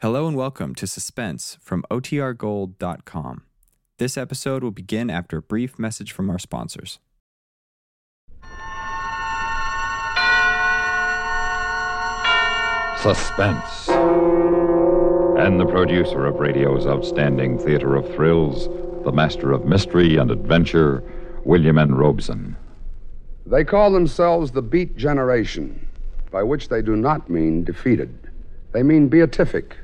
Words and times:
Hello 0.00 0.28
and 0.28 0.36
welcome 0.36 0.76
to 0.76 0.86
Suspense 0.86 1.58
from 1.60 1.84
OTRGold.com. 1.90 3.42
This 3.98 4.16
episode 4.16 4.62
will 4.62 4.70
begin 4.70 5.10
after 5.10 5.38
a 5.38 5.42
brief 5.42 5.76
message 5.76 6.12
from 6.12 6.30
our 6.30 6.38
sponsors. 6.38 7.00
Suspense. 13.02 13.88
And 15.36 15.58
the 15.58 15.66
producer 15.68 16.26
of 16.26 16.36
radio's 16.36 16.86
outstanding 16.86 17.58
theater 17.58 17.96
of 17.96 18.08
thrills, 18.14 18.68
the 19.02 19.10
master 19.10 19.50
of 19.50 19.64
mystery 19.64 20.14
and 20.14 20.30
adventure, 20.30 21.02
William 21.44 21.76
N. 21.76 21.96
Robson. 21.96 22.56
They 23.44 23.64
call 23.64 23.90
themselves 23.90 24.52
the 24.52 24.62
Beat 24.62 24.96
Generation, 24.96 25.88
by 26.30 26.44
which 26.44 26.68
they 26.68 26.82
do 26.82 26.94
not 26.94 27.28
mean 27.28 27.64
defeated. 27.64 28.16
They 28.70 28.84
mean 28.84 29.08
beatific, 29.08 29.76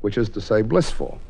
which 0.00 0.18
is 0.18 0.28
to 0.30 0.40
say 0.40 0.62
blissful. 0.62 1.20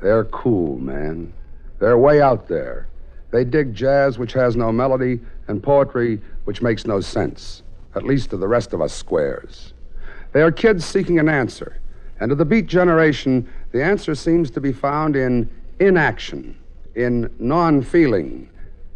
They're 0.00 0.24
cool, 0.24 0.78
man. 0.78 1.32
They're 1.78 1.98
way 1.98 2.20
out 2.20 2.48
there. 2.48 2.88
They 3.30 3.44
dig 3.44 3.74
jazz 3.74 4.18
which 4.18 4.32
has 4.32 4.56
no 4.56 4.72
melody 4.72 5.20
and 5.48 5.62
poetry 5.62 6.20
which 6.44 6.62
makes 6.62 6.86
no 6.86 7.00
sense, 7.00 7.62
at 7.94 8.04
least 8.04 8.30
to 8.30 8.36
the 8.36 8.48
rest 8.48 8.72
of 8.72 8.80
us 8.80 8.92
squares. 8.92 9.72
They 10.32 10.42
are 10.42 10.52
kids 10.52 10.84
seeking 10.84 11.18
an 11.18 11.28
answer, 11.28 11.80
and 12.20 12.30
to 12.30 12.34
the 12.34 12.44
Beat 12.44 12.66
Generation, 12.66 13.48
the 13.72 13.82
answer 13.82 14.14
seems 14.14 14.50
to 14.52 14.60
be 14.60 14.72
found 14.72 15.16
in 15.16 15.48
inaction, 15.80 16.56
in 16.94 17.30
non 17.38 17.82
feeling. 17.82 18.48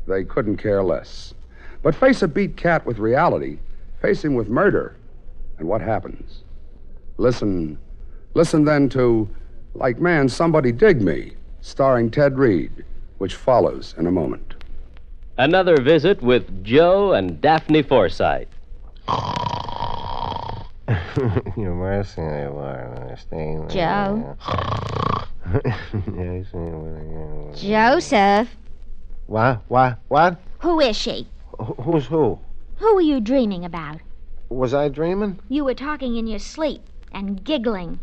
They 0.07 0.25
couldn't 0.25 0.57
care 0.57 0.83
less. 0.83 1.35
But 1.83 1.95
face 1.95 2.23
a 2.23 2.29
beat 2.29 2.57
cat 2.57 2.85
with 2.85 2.99
reality, 2.99 3.59
face 4.01 4.25
him 4.25 4.35
with 4.35 4.49
murder, 4.49 4.97
and 5.59 5.69
what 5.69 5.81
happens? 5.81 6.43
Listen, 7.17 7.79
listen 8.35 8.65
then 8.65 8.89
to 8.91 9.29
Like 9.75 10.01
Man, 10.01 10.29
Somebody 10.29 10.73
Dig 10.73 11.01
Me, 11.03 11.33
starring 11.61 12.11
Ted 12.11 12.39
Reed, 12.39 12.85
which 13.19 13.35
follows 13.35 13.95
in 13.99 14.07
a 14.07 14.11
moment. 14.13 14.55
Another 15.39 15.81
visit 15.81 16.23
with 16.23 16.65
Joe 16.65 17.13
and 17.13 17.41
Daphne 17.41 17.83
Forsythe. 17.83 18.49
You're 21.57 21.75
mercy, 21.75 22.21
I 22.23 22.49
learn. 22.49 23.17
Staying 23.17 23.69
Joe? 23.69 24.37
Joe? 24.45 25.25
Joseph, 27.57 28.49
What? 29.27 29.63
What? 29.69 29.99
What? 30.09 30.41
who 30.61 30.81
is 30.81 30.97
she? 30.97 31.27
Wh- 31.59 31.81
Who's 31.83 32.07
who? 32.07 32.39
Who 32.77 32.95
were 32.95 33.01
you 33.01 33.21
dreaming 33.21 33.65
about? 33.65 33.99
Was 34.49 34.75
I 34.75 34.89
dreaming? 34.89 35.39
You 35.49 35.65
were 35.65 35.75
talking 35.75 36.17
in 36.17 36.27
your 36.27 36.39
sleep 36.39 36.83
and 37.13 37.43
giggling. 37.45 37.99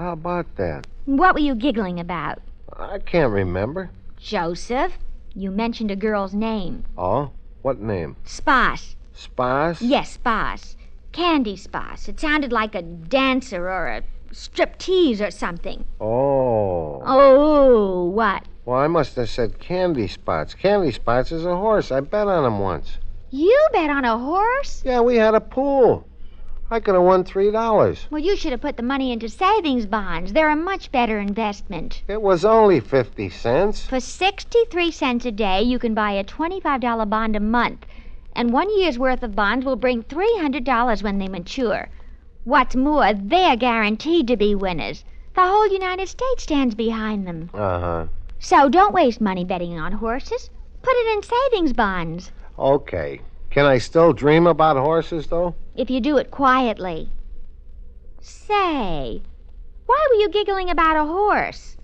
How 0.00 0.12
about 0.12 0.56
that? 0.56 0.86
What 1.04 1.34
were 1.34 1.40
you 1.40 1.54
giggling 1.54 2.00
about? 2.00 2.38
I 2.74 3.00
can't 3.00 3.30
remember. 3.30 3.90
Joseph? 4.18 4.94
You 5.34 5.50
mentioned 5.50 5.90
a 5.90 5.96
girl's 5.96 6.32
name. 6.32 6.84
Oh? 6.96 7.32
What 7.60 7.80
name? 7.80 8.16
Spas. 8.24 8.96
Spas? 9.12 9.82
Yes, 9.82 10.12
Spas. 10.12 10.74
Candy 11.12 11.54
Spas. 11.54 12.08
It 12.08 12.18
sounded 12.18 12.50
like 12.50 12.74
a 12.74 12.80
dancer 12.80 13.68
or 13.68 13.88
a 13.88 14.02
striptease 14.32 15.20
or 15.20 15.30
something. 15.30 15.84
Oh. 16.00 17.02
Oh, 17.04 18.04
what? 18.04 18.44
Well, 18.64 18.78
I 18.78 18.86
must 18.86 19.16
have 19.16 19.28
said 19.28 19.58
candy 19.58 20.08
spots. 20.08 20.54
Candy 20.54 20.92
spots 20.92 21.30
is 21.30 21.44
a 21.44 21.56
horse. 21.56 21.92
I 21.92 22.00
bet 22.00 22.26
on 22.26 22.46
him 22.46 22.58
once. 22.58 22.96
You 23.30 23.68
bet 23.74 23.90
on 23.90 24.06
a 24.06 24.16
horse? 24.16 24.82
Yeah, 24.82 25.00
we 25.02 25.16
had 25.16 25.34
a 25.34 25.42
pool. 25.42 26.06
I 26.72 26.78
could 26.78 26.94
have 26.94 27.02
won 27.02 27.24
three 27.24 27.50
dollars. 27.50 28.06
Well, 28.10 28.22
you 28.22 28.36
should 28.36 28.52
have 28.52 28.60
put 28.60 28.76
the 28.76 28.82
money 28.84 29.10
into 29.12 29.28
savings 29.28 29.86
bonds. 29.86 30.32
They're 30.32 30.48
a 30.48 30.54
much 30.54 30.92
better 30.92 31.18
investment. 31.18 32.04
It 32.06 32.22
was 32.22 32.44
only 32.44 32.78
fifty 32.78 33.28
cents. 33.28 33.86
For 33.86 33.98
63 33.98 34.92
cents 34.92 35.26
a 35.26 35.32
day, 35.32 35.62
you 35.62 35.80
can 35.80 35.94
buy 35.94 36.12
a 36.12 36.22
$25 36.22 37.10
bond 37.10 37.34
a 37.34 37.40
month. 37.40 37.86
And 38.36 38.52
one 38.52 38.70
year's 38.78 39.00
worth 39.00 39.24
of 39.24 39.34
bonds 39.34 39.66
will 39.66 39.74
bring 39.74 40.04
$300 40.04 41.02
when 41.02 41.18
they 41.18 41.26
mature. 41.26 41.88
What's 42.44 42.76
more, 42.76 43.12
they're 43.14 43.56
guaranteed 43.56 44.28
to 44.28 44.36
be 44.36 44.54
winners. 44.54 45.04
The 45.34 45.42
whole 45.42 45.66
United 45.66 46.08
States 46.08 46.44
stands 46.44 46.76
behind 46.76 47.26
them. 47.26 47.50
Uh 47.52 47.80
huh. 47.80 48.06
So 48.38 48.68
don't 48.68 48.94
waste 48.94 49.20
money 49.20 49.44
betting 49.44 49.76
on 49.76 49.90
horses. 49.90 50.50
Put 50.82 50.94
it 50.94 51.16
in 51.16 51.22
savings 51.24 51.72
bonds. 51.72 52.30
Okay. 52.56 53.20
Can 53.50 53.66
I 53.66 53.78
still 53.78 54.12
dream 54.12 54.46
about 54.46 54.76
horses, 54.76 55.26
though? 55.26 55.56
If 55.76 55.90
you 55.90 56.00
do 56.00 56.18
it 56.18 56.30
quietly. 56.30 57.08
Say, 58.20 59.22
why 59.86 60.06
were 60.10 60.20
you 60.20 60.28
giggling 60.28 60.70
about 60.70 60.96
a 60.96 61.04
horse? 61.04 61.76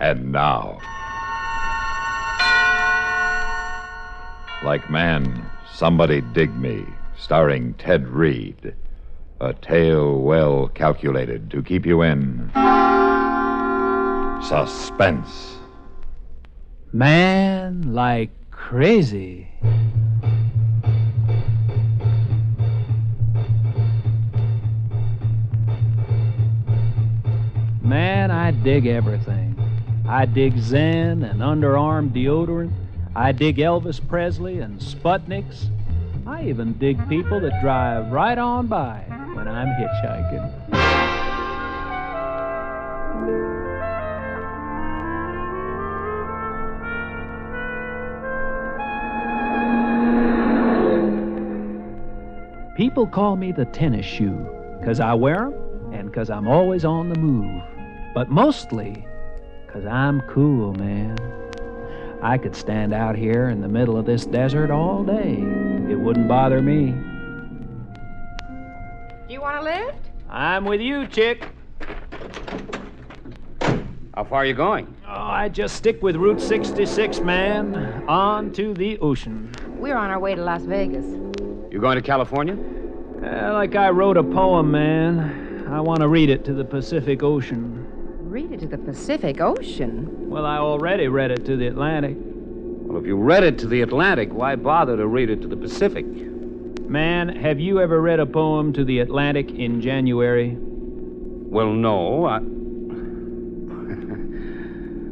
And 0.00 0.32
now. 0.32 0.78
Like 4.64 4.88
Man, 4.90 5.50
Somebody 5.72 6.20
Dig 6.32 6.54
Me, 6.56 6.84
starring 7.18 7.74
Ted 7.74 8.08
Reed. 8.08 8.74
A 9.40 9.52
tale 9.52 10.20
well 10.20 10.68
calculated 10.68 11.50
to 11.50 11.62
keep 11.62 11.84
you 11.84 12.02
in 12.02 12.50
suspense. 14.42 15.58
Man, 16.92 17.94
like 17.94 18.30
crazy. 18.50 19.48
Man, 27.92 28.30
I 28.30 28.52
dig 28.52 28.86
everything. 28.86 29.54
I 30.08 30.24
dig 30.24 30.56
Zen 30.56 31.24
and 31.24 31.40
underarm 31.42 32.08
deodorant. 32.08 32.72
I 33.14 33.32
dig 33.32 33.58
Elvis 33.58 34.00
Presley 34.08 34.60
and 34.60 34.80
Sputniks. 34.80 35.66
I 36.26 36.44
even 36.44 36.72
dig 36.78 37.06
people 37.10 37.38
that 37.40 37.60
drive 37.60 38.10
right 38.10 38.38
on 38.38 38.66
by 38.66 39.04
when 39.34 39.46
I'm 39.46 39.68
hitchhiking. 39.76 40.50
People 52.74 53.06
call 53.06 53.36
me 53.36 53.52
the 53.52 53.66
tennis 53.66 54.06
shoe 54.06 54.48
because 54.80 54.98
I 54.98 55.12
wear 55.12 55.44
'em 55.44 55.54
and 55.92 56.06
because 56.06 56.30
I'm 56.30 56.48
always 56.48 56.86
on 56.86 57.10
the 57.10 57.18
move. 57.18 57.62
But 58.14 58.28
mostly 58.28 59.06
because 59.66 59.86
I'm 59.86 60.20
cool, 60.22 60.74
man. 60.74 61.16
I 62.20 62.38
could 62.38 62.54
stand 62.54 62.92
out 62.92 63.16
here 63.16 63.48
in 63.48 63.60
the 63.60 63.68
middle 63.68 63.96
of 63.96 64.06
this 64.06 64.26
desert 64.26 64.70
all 64.70 65.02
day. 65.02 65.32
It 65.90 65.98
wouldn't 65.98 66.28
bother 66.28 66.60
me. 66.60 66.92
Do 69.26 69.32
you 69.32 69.40
want 69.40 69.56
a 69.56 69.62
lift? 69.62 70.10
I'm 70.28 70.64
with 70.64 70.80
you, 70.80 71.06
chick. 71.06 71.48
How 74.14 74.24
far 74.24 74.42
are 74.42 74.44
you 74.44 74.54
going? 74.54 74.94
Oh, 75.06 75.10
I 75.10 75.48
just 75.48 75.74
stick 75.74 76.02
with 76.02 76.16
Route 76.16 76.40
66, 76.40 77.20
man. 77.20 78.04
On 78.08 78.52
to 78.52 78.74
the 78.74 78.98
ocean. 78.98 79.50
We're 79.78 79.96
on 79.96 80.10
our 80.10 80.20
way 80.20 80.34
to 80.34 80.42
Las 80.42 80.62
Vegas. 80.62 81.06
You 81.72 81.78
going 81.80 81.96
to 81.96 82.02
California? 82.02 82.58
Uh, 83.22 83.54
like 83.54 83.74
I 83.74 83.88
wrote 83.88 84.18
a 84.18 84.22
poem, 84.22 84.70
man. 84.70 85.66
I 85.68 85.80
want 85.80 86.00
to 86.00 86.08
read 86.08 86.28
it 86.28 86.44
to 86.44 86.52
the 86.52 86.64
Pacific 86.64 87.22
Ocean. 87.22 87.81
Read 88.32 88.50
it 88.50 88.60
to 88.60 88.66
the 88.66 88.78
Pacific 88.78 89.42
Ocean. 89.42 90.30
Well, 90.30 90.46
I 90.46 90.56
already 90.56 91.06
read 91.06 91.30
it 91.30 91.44
to 91.44 91.54
the 91.54 91.66
Atlantic. 91.66 92.16
Well, 92.16 92.98
if 92.98 93.06
you 93.06 93.18
read 93.18 93.44
it 93.44 93.58
to 93.58 93.66
the 93.66 93.82
Atlantic, 93.82 94.32
why 94.32 94.56
bother 94.56 94.96
to 94.96 95.06
read 95.06 95.28
it 95.28 95.42
to 95.42 95.48
the 95.48 95.56
Pacific? 95.56 96.06
Man, 96.06 97.28
have 97.28 97.60
you 97.60 97.78
ever 97.78 98.00
read 98.00 98.20
a 98.20 98.24
poem 98.24 98.72
to 98.72 98.86
the 98.86 99.00
Atlantic 99.00 99.50
in 99.50 99.82
January? 99.82 100.56
Well, 100.58 101.74
no. 101.74 102.24
I... 102.24 102.38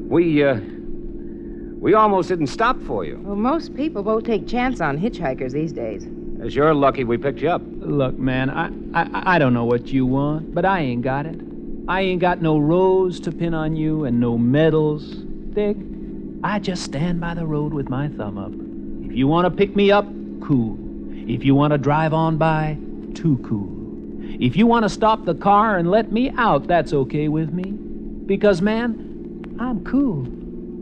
we, 0.09 0.43
uh. 0.43 0.59
We 1.79 1.93
almost 1.93 2.31
didn't 2.31 2.47
stop 2.47 2.83
for 2.85 3.05
you. 3.05 3.21
Well, 3.23 3.37
most 3.37 3.77
people 3.77 4.03
won't 4.03 4.25
take 4.25 4.49
chance 4.49 4.81
on 4.81 4.99
hitchhikers 4.99 5.53
these 5.53 5.75
days. 5.75 6.09
As 6.41 6.57
you're 6.57 6.73
lucky 6.73 7.05
we 7.05 7.19
picked 7.19 7.41
you 7.41 7.51
up. 7.51 7.61
Look, 7.81 8.19
man, 8.19 8.49
I, 8.49 8.71
I 8.95 9.35
I 9.35 9.39
don't 9.39 9.53
know 9.53 9.67
what 9.67 9.89
you 9.89 10.07
want, 10.07 10.55
but 10.55 10.65
I 10.65 10.81
ain't 10.81 11.03
got 11.03 11.27
it. 11.27 11.50
I 11.89 12.03
ain't 12.03 12.21
got 12.21 12.41
no 12.41 12.59
rose 12.59 13.21
to 13.21 13.33
pin 13.33 13.55
on 13.55 13.77
you 13.77 14.05
and 14.05 14.21
no 14.21 14.39
medals. 14.39 15.05
Dig? 15.55 15.77
I 16.43 16.59
just 16.59 16.85
stand 16.85 17.21
by 17.21 17.35
the 17.35 17.47
road 17.47 17.75
with 17.75 17.89
my 17.89 18.09
thumb 18.09 18.39
up. 18.39 18.53
If 19.11 19.17
you 19.17 19.27
want 19.27 19.47
to 19.47 19.51
pick 19.51 19.75
me 19.77 19.91
up, 19.91 20.07
cool. 20.41 20.79
If 21.29 21.45
you 21.45 21.55
want 21.55 21.73
to 21.73 21.79
drive 21.79 22.15
on 22.15 22.39
by, 22.39 22.79
too 23.15 23.39
cool. 23.47 23.81
If 24.43 24.57
you 24.57 24.67
want 24.67 24.85
to 24.85 24.89
stop 24.89 25.25
the 25.25 25.35
car 25.35 25.79
and 25.79 25.91
let 25.91 26.13
me 26.13 26.31
out, 26.31 26.67
that's 26.67 26.93
okay 26.93 27.29
with 27.29 27.53
me. 27.53 27.73
Because, 27.73 28.63
man, 28.63 29.57
I'm 29.61 29.85
cool. 29.85 30.27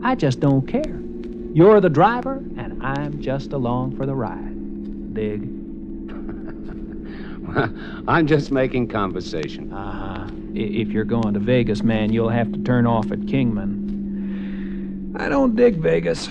I 0.05 0.15
just 0.15 0.39
don't 0.39 0.65
care. 0.67 0.99
You're 1.53 1.81
the 1.81 1.89
driver, 1.89 2.35
and 2.57 2.81
I'm 2.83 3.21
just 3.21 3.51
along 3.51 3.97
for 3.97 4.05
the 4.05 4.15
ride. 4.15 5.13
Dig? 5.13 5.41
I'm 8.07 8.27
just 8.27 8.51
making 8.51 8.87
conversation. 8.87 9.73
Uh 9.73 9.91
huh. 9.91 10.38
If 10.59 10.89
you're 10.89 11.05
going 11.05 11.33
to 11.33 11.39
Vegas, 11.39 11.81
man, 11.83 12.11
you'll 12.11 12.29
have 12.29 12.51
to 12.51 12.59
turn 12.59 12.85
off 12.85 13.11
at 13.11 13.25
Kingman. 13.27 15.15
I 15.17 15.29
don't 15.29 15.55
dig 15.55 15.77
Vegas. 15.77 16.27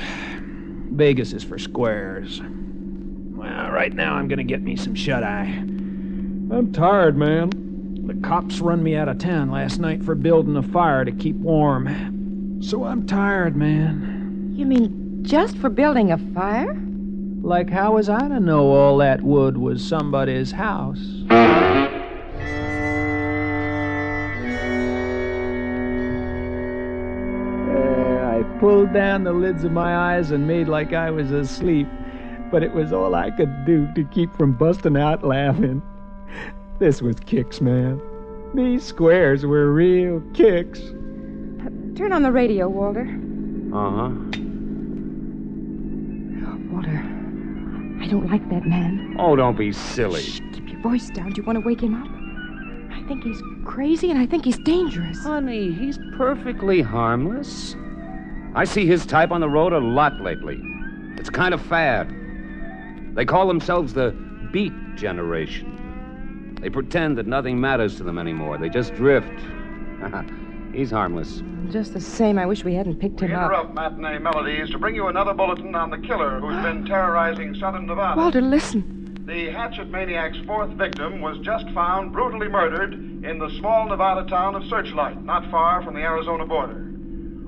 Vegas 0.93 1.33
is 1.33 1.45
for 1.45 1.59
squares. 1.59 2.41
Well, 2.41 3.71
right 3.71 3.93
now 3.93 4.15
I'm 4.15 4.29
gonna 4.29 4.45
get 4.45 4.63
me 4.63 4.77
some 4.77 4.95
shut 4.95 5.23
eye. 5.23 5.47
I'm 5.47 6.73
tired, 6.73 7.17
man. 7.17 7.51
The 8.07 8.15
cops 8.27 8.61
run 8.61 8.83
me 8.83 8.97
out 8.97 9.09
of 9.09 9.19
town 9.19 9.51
last 9.51 9.79
night 9.79 10.03
for 10.03 10.15
building 10.15 10.57
a 10.57 10.63
fire 10.63 11.05
to 11.05 11.13
keep 11.13 11.37
warm. 11.37 12.61
So 12.63 12.85
I'm 12.85 13.07
tired, 13.07 13.55
man. 13.57 14.53
You 14.57 14.67
mean 14.67 15.23
just 15.23 15.57
for 15.59 15.69
building 15.69 16.11
a 16.11 16.19
fire? 16.19 16.75
Like, 17.43 17.71
how 17.71 17.95
was 17.95 18.09
I 18.09 18.27
to 18.27 18.41
know 18.41 18.71
all 18.71 18.97
that 18.99 19.23
wood 19.23 19.57
was 19.57 19.87
somebody's 19.87 20.53
house? 20.53 20.99
Pulled 28.59 28.93
down 28.93 29.25
the 29.25 29.33
lids 29.33 29.65
of 29.65 29.73
my 29.73 30.15
eyes 30.15 30.31
and 30.31 30.47
made 30.47 30.69
like 30.69 30.93
I 30.93 31.11
was 31.11 31.31
asleep, 31.31 31.89
but 32.51 32.63
it 32.63 32.73
was 32.73 32.93
all 32.93 33.15
I 33.15 33.31
could 33.31 33.65
do 33.65 33.89
to 33.95 34.05
keep 34.05 34.35
from 34.37 34.53
busting 34.53 34.97
out 34.97 35.25
laughing. 35.25 35.83
This 36.79 37.03
was 37.03 37.17
kicks, 37.21 37.61
man. 37.61 38.01
These 38.55 38.85
squares 38.85 39.45
were 39.45 39.73
real 39.73 40.23
kicks. 40.33 40.81
Turn 41.97 42.13
on 42.13 42.23
the 42.23 42.33
radio, 42.33 42.69
Walter. 42.69 43.03
Uh 43.73 43.91
huh. 43.91 44.11
Walter, 46.71 47.03
I 48.01 48.07
don't 48.07 48.29
like 48.31 48.49
that 48.51 48.65
man. 48.67 49.17
Oh, 49.19 49.37
don't 49.37 49.59
be 49.59 49.73
silly. 49.73 50.23
Shh, 50.23 50.41
keep 50.53 50.69
your 50.69 50.81
voice 50.81 51.11
down. 51.11 51.31
Do 51.31 51.41
you 51.41 51.47
want 51.47 51.57
to 51.57 51.67
wake 51.67 51.83
him 51.83 51.95
up? 51.95 52.09
I 52.97 53.03
think 53.09 53.25
he's 53.25 53.43
crazy 53.65 54.11
and 54.11 54.19
I 54.19 54.27
think 54.27 54.45
he's 54.45 54.59
dangerous. 54.59 55.23
Honey, 55.23 55.73
he's 55.73 55.99
perfectly 56.17 56.81
harmless. 56.81 57.75
I 58.55 58.65
see 58.65 58.87
his 58.87 59.07
type 59.07 59.31
on 59.31 59.41
the 59.41 59.49
road 59.49 59.73
a 59.73 59.79
lot 59.79 60.21
lately. 60.21 60.61
It's 61.17 61.31
kind 61.31 61.55
of 61.55 61.61
fad. 61.63 62.15
They 63.15 63.25
call 63.25 63.47
themselves 63.49 63.95
the 63.95 64.11
Beat 64.53 64.73
Generation. 64.97 66.57
They 66.61 66.71
pretend 66.71 67.19
that 67.19 67.27
nothing 67.27 67.61
matters 67.61 67.97
to 67.97 68.03
them 68.05 68.19
anymore. 68.19 68.59
They 68.59 68.69
just 68.69 68.95
drift. 68.95 69.29
he's 70.73 70.91
harmless. 70.91 71.43
Just 71.71 71.93
the 71.93 72.01
same, 72.01 72.39
I 72.39 72.47
wish 72.47 72.65
we 72.65 72.75
hadn't 72.75 72.99
picked 72.99 73.21
We 73.21 73.29
him 73.29 73.37
up. 73.39 73.51
interrupt 73.51 73.75
matinee 73.75 74.19
melodies 74.19 74.71
to 74.71 74.79
bring 74.79 74.95
you 74.95 75.09
another 75.09 75.35
bulletin 75.35 75.75
on 75.75 75.91
the 75.91 75.99
killer 75.99 76.41
who's 76.41 76.61
been 76.63 76.85
terrorizing 76.87 77.55
southern 77.55 77.87
Nevada. 77.87 78.19
Walter, 78.21 78.41
listen. 78.41 78.95
The 79.27 79.51
hatchet 79.51 79.91
maniac's 79.91 80.39
fourth 80.47 80.71
victim 80.71 81.21
was 81.21 81.39
just 81.45 81.69
found 81.71 82.13
brutally 82.13 82.49
murdered 82.49 82.95
in 82.95 83.39
the 83.39 83.51
small 83.59 83.87
Nevada 83.87 84.27
town 84.29 84.55
of 84.55 84.65
Searchlight, 84.69 85.23
not 85.23 85.49
far 85.51 85.83
from 85.83 85.95
the 85.95 86.01
Arizona 86.01 86.47
border. 86.47 86.88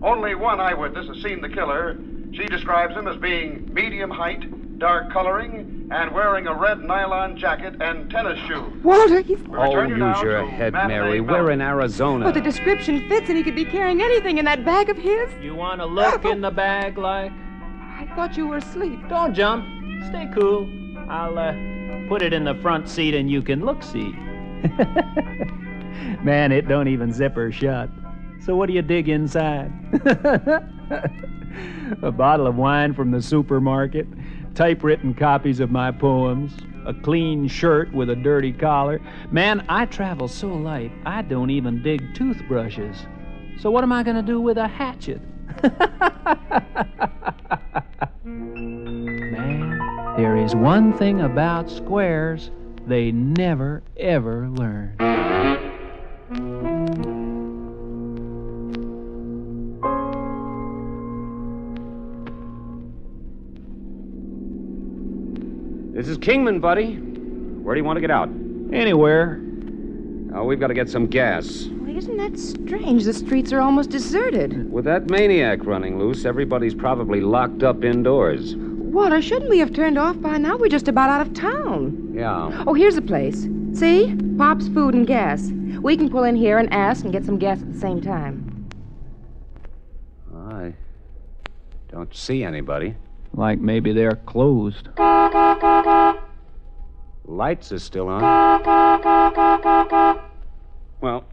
Only 0.03 0.35
one 0.35 0.61
eyewitness 0.61 1.07
has 1.09 1.23
seen 1.23 1.41
the 1.41 1.49
killer. 1.49 1.97
She 2.33 2.47
describes 2.47 2.95
him 2.95 3.09
as 3.09 3.17
being 3.17 3.69
medium 3.73 4.11
height, 4.11 4.79
dark 4.79 5.13
coloring, 5.13 5.89
and 5.93 6.13
wearing 6.13 6.47
a 6.47 6.55
red 6.55 6.81
nylon 6.81 7.37
jacket 7.37 7.75
and 7.83 8.09
tennis 8.11 8.39
shoes. 8.47 8.83
Walter, 8.83 9.21
he's. 9.21 9.39
We 9.41 9.57
Oh, 9.59 9.65
return 9.75 9.91
you 9.91 9.97
now 9.99 10.15
use 10.15 10.23
your 10.23 10.47
head, 10.49 10.73
Mary. 10.73 11.21
melodies. 11.21 11.29
We're 11.29 11.51
in 11.51 11.61
Arizona. 11.61 12.25
Well, 12.27 12.33
the 12.33 12.41
description 12.41 13.07
fits 13.09 13.29
and 13.29 13.37
he 13.37 13.43
could 13.43 13.57
be 13.57 13.65
carrying 13.65 14.01
anything 14.01 14.39
in 14.39 14.45
that 14.47 14.65
bag 14.65 14.89
of 14.89 14.97
his. 14.97 15.29
You 15.43 15.55
want 15.55 15.81
to 15.81 15.87
look 15.87 16.25
in 16.25 16.41
the 16.41 16.51
bag 16.51 16.97
like? 16.97 17.33
I 17.33 18.11
thought 18.15 18.37
you 18.37 18.47
were 18.47 18.57
asleep. 18.59 19.01
Don't 19.09 19.35
jump. 19.35 19.67
Stay 20.09 20.31
cool. 20.35 20.69
I'll 21.11 21.37
uh, 21.37 21.53
put 22.09 22.23
it 22.23 22.33
in 22.33 22.45
the 22.45 22.55
front 22.63 22.89
seat 22.89 23.15
and 23.15 23.31
you 23.31 23.43
can 23.43 23.65
look 23.65 23.83
see. 23.83 24.13
Man, 26.23 26.53
it 26.53 26.69
don't 26.69 26.89
even 26.89 27.13
zipper 27.13 27.51
shut. 27.53 27.91
So 28.45 28.57
what 28.57 28.67
do 28.67 28.73
you 28.73 28.83
dig 28.83 29.09
inside? 29.09 29.71
a 32.03 32.11
bottle 32.11 32.47
of 32.47 32.57
wine 32.57 32.95
from 32.95 33.11
the 33.11 33.21
supermarket, 33.21 34.07
typewritten 34.55 35.13
copies 35.15 35.61
of 35.61 35.71
my 35.71 35.91
poems, 35.91 36.57
a 36.87 36.95
clean 36.95 37.49
shirt 37.49 37.93
with 37.93 38.09
a 38.09 38.17
dirty 38.17 38.53
collar. 38.53 39.01
Man, 39.31 39.65
I 39.69 39.85
travel 39.87 40.29
so 40.29 40.49
light, 40.49 40.93
I 41.05 41.23
don't 41.23 41.51
even 41.51 41.83
dig 41.83 42.15
toothbrushes. 42.15 43.07
So 43.59 43.71
what 43.71 43.85
am 43.85 43.93
I 43.93 44.03
going 44.03 44.17
to 44.17 44.23
do 44.23 44.41
with 44.41 44.57
a 44.57 44.67
hatchet? 44.67 45.21
Man, 48.25 49.79
there 50.17 50.37
is 50.37 50.55
one 50.55 50.97
thing 50.97 51.21
about 51.21 51.69
squares 51.69 52.51
they 52.87 53.13
never 53.13 53.83
ever 53.99 54.49
learn. 54.49 54.97
This 66.01 66.09
is 66.09 66.17
Kingman, 66.17 66.61
buddy. 66.61 66.95
Where 66.95 67.75
do 67.75 67.79
you 67.79 67.85
want 67.85 67.99
to 67.99 68.01
get 68.01 68.11
out? 68.11 68.31
Anywhere. 68.73 69.39
Oh, 70.35 70.45
we've 70.45 70.59
got 70.59 70.69
to 70.69 70.75
get 70.75 70.89
some 70.89 71.07
gas. 71.07 71.67
Well, 71.67 71.95
isn't 71.95 72.17
that 72.17 72.39
strange? 72.39 73.05
The 73.05 73.13
streets 73.13 73.53
are 73.53 73.61
almost 73.61 73.91
deserted. 73.91 74.73
With 74.73 74.87
that 74.87 75.11
maniac 75.11 75.67
running 75.67 75.99
loose, 75.99 76.25
everybody's 76.25 76.75
probably 76.75 77.21
locked 77.21 77.63
up 77.65 77.85
indoors. 77.85 78.57
Walter, 78.57 79.21
shouldn't 79.21 79.51
we 79.51 79.59
have 79.59 79.75
turned 79.75 79.99
off 79.99 80.19
by 80.23 80.39
now? 80.39 80.57
We're 80.57 80.71
just 80.71 80.89
about 80.89 81.11
out 81.11 81.27
of 81.27 81.35
town. 81.35 82.15
Yeah. 82.15 82.65
Oh, 82.67 82.73
here's 82.73 82.97
a 82.97 83.03
place. 83.03 83.47
See? 83.75 84.17
Pop's 84.39 84.69
Food 84.69 84.95
and 84.95 85.07
Gas. 85.07 85.51
We 85.83 85.99
can 85.99 86.09
pull 86.09 86.25
in 86.25 86.35
here 86.35 86.57
and 86.57 86.73
ask 86.73 87.05
and 87.05 87.13
get 87.13 87.27
some 87.27 87.37
gas 87.37 87.61
at 87.61 87.71
the 87.75 87.79
same 87.79 88.01
time. 88.01 88.71
I 90.35 90.73
don't 91.91 92.17
see 92.17 92.43
anybody. 92.43 92.95
Like 93.35 93.61
maybe 93.61 93.93
they're 93.93 94.17
closed. 94.17 94.89
Lights 97.25 97.73
are 97.73 97.79
still 97.79 98.09
on. 98.09 98.21
Well, 101.01 101.25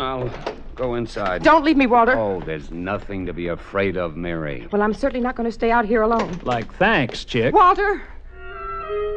I'll 0.00 0.30
go 0.74 0.94
inside. 0.94 1.42
Don't 1.42 1.64
leave 1.64 1.76
me, 1.76 1.86
Walter. 1.86 2.18
Oh, 2.18 2.40
there's 2.40 2.70
nothing 2.70 3.26
to 3.26 3.32
be 3.32 3.48
afraid 3.48 3.96
of, 3.96 4.16
Mary. 4.16 4.66
Well, 4.72 4.82
I'm 4.82 4.94
certainly 4.94 5.22
not 5.22 5.36
going 5.36 5.48
to 5.48 5.52
stay 5.52 5.70
out 5.70 5.84
here 5.84 6.02
alone. 6.02 6.40
Like, 6.42 6.72
thanks, 6.74 7.24
chick. 7.24 7.54
Walter! 7.54 8.02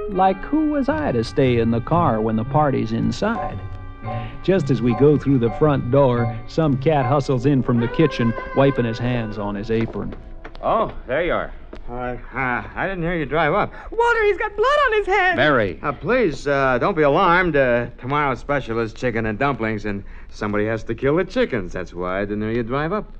Like, 0.09 0.37
who 0.37 0.71
was 0.71 0.89
I 0.89 1.11
to 1.11 1.23
stay 1.23 1.59
in 1.59 1.71
the 1.71 1.81
car 1.81 2.21
when 2.21 2.35
the 2.35 2.43
party's 2.43 2.91
inside? 2.91 3.59
Just 4.43 4.71
as 4.71 4.81
we 4.81 4.93
go 4.95 5.17
through 5.17 5.39
the 5.39 5.51
front 5.51 5.91
door, 5.91 6.37
some 6.47 6.77
cat 6.77 7.05
hustles 7.05 7.45
in 7.45 7.61
from 7.61 7.79
the 7.79 7.87
kitchen, 7.87 8.33
wiping 8.55 8.85
his 8.85 8.97
hands 8.97 9.37
on 9.37 9.55
his 9.55 9.69
apron. 9.71 10.15
Oh, 10.61 10.93
there 11.07 11.23
you 11.23 11.33
are. 11.33 11.53
Uh, 11.89 12.17
uh, 12.33 12.63
I 12.75 12.87
didn't 12.87 13.03
hear 13.03 13.15
you 13.15 13.25
drive 13.25 13.53
up. 13.53 13.73
Walter, 13.91 14.23
he's 14.25 14.37
got 14.37 14.55
blood 14.55 14.79
on 14.87 14.93
his 14.93 15.07
hands. 15.07 15.37
Mary. 15.37 15.79
Uh, 15.81 15.93
please, 15.93 16.47
uh, 16.47 16.77
don't 16.79 16.95
be 16.95 17.03
alarmed. 17.03 17.55
Uh, 17.55 17.87
tomorrow's 17.97 18.39
special 18.39 18.79
is 18.79 18.93
chicken 18.93 19.25
and 19.25 19.39
dumplings, 19.39 19.85
and 19.85 20.03
somebody 20.29 20.65
has 20.65 20.83
to 20.83 20.95
kill 20.95 21.15
the 21.15 21.23
chickens. 21.23 21.71
That's 21.71 21.93
why 21.93 22.19
I 22.19 22.25
didn't 22.25 22.41
hear 22.41 22.51
you 22.51 22.63
drive 22.63 22.91
up. 22.91 23.11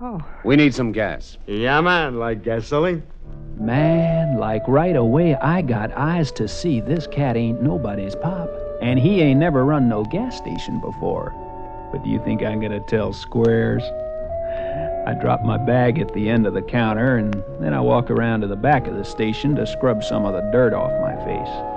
Oh. 0.00 0.24
We 0.44 0.56
need 0.56 0.74
some 0.74 0.92
gas. 0.92 1.38
Yeah, 1.46 1.80
man, 1.80 2.18
like 2.18 2.42
gasoline. 2.42 3.02
Man, 3.58 4.38
like 4.38 4.62
right 4.68 4.96
away, 4.96 5.36
I 5.36 5.62
got 5.62 5.92
eyes 5.92 6.30
to 6.32 6.46
see 6.46 6.80
this 6.80 7.06
cat 7.06 7.36
ain't 7.36 7.62
nobody's 7.62 8.14
pop. 8.14 8.50
And 8.82 8.98
he 8.98 9.22
ain't 9.22 9.40
never 9.40 9.64
run 9.64 9.88
no 9.88 10.04
gas 10.04 10.36
station 10.36 10.80
before. 10.80 11.32
But 11.90 12.04
do 12.04 12.10
you 12.10 12.22
think 12.24 12.42
I'm 12.42 12.60
gonna 12.60 12.80
tell 12.80 13.12
squares? 13.12 13.82
I 15.06 15.12
drop 15.12 15.42
my 15.42 15.58
bag 15.58 15.98
at 15.98 16.14
the 16.14 16.30
end 16.30 16.46
of 16.46 16.54
the 16.54 16.62
counter, 16.62 17.16
and 17.18 17.44
then 17.60 17.74
I 17.74 17.80
walk 17.80 18.10
around 18.10 18.40
to 18.40 18.46
the 18.46 18.56
back 18.56 18.86
of 18.86 18.96
the 18.96 19.04
station 19.04 19.54
to 19.56 19.66
scrub 19.66 20.02
some 20.02 20.24
of 20.24 20.32
the 20.32 20.40
dirt 20.50 20.72
off 20.72 20.92
my 21.02 21.14
face. 21.24 21.74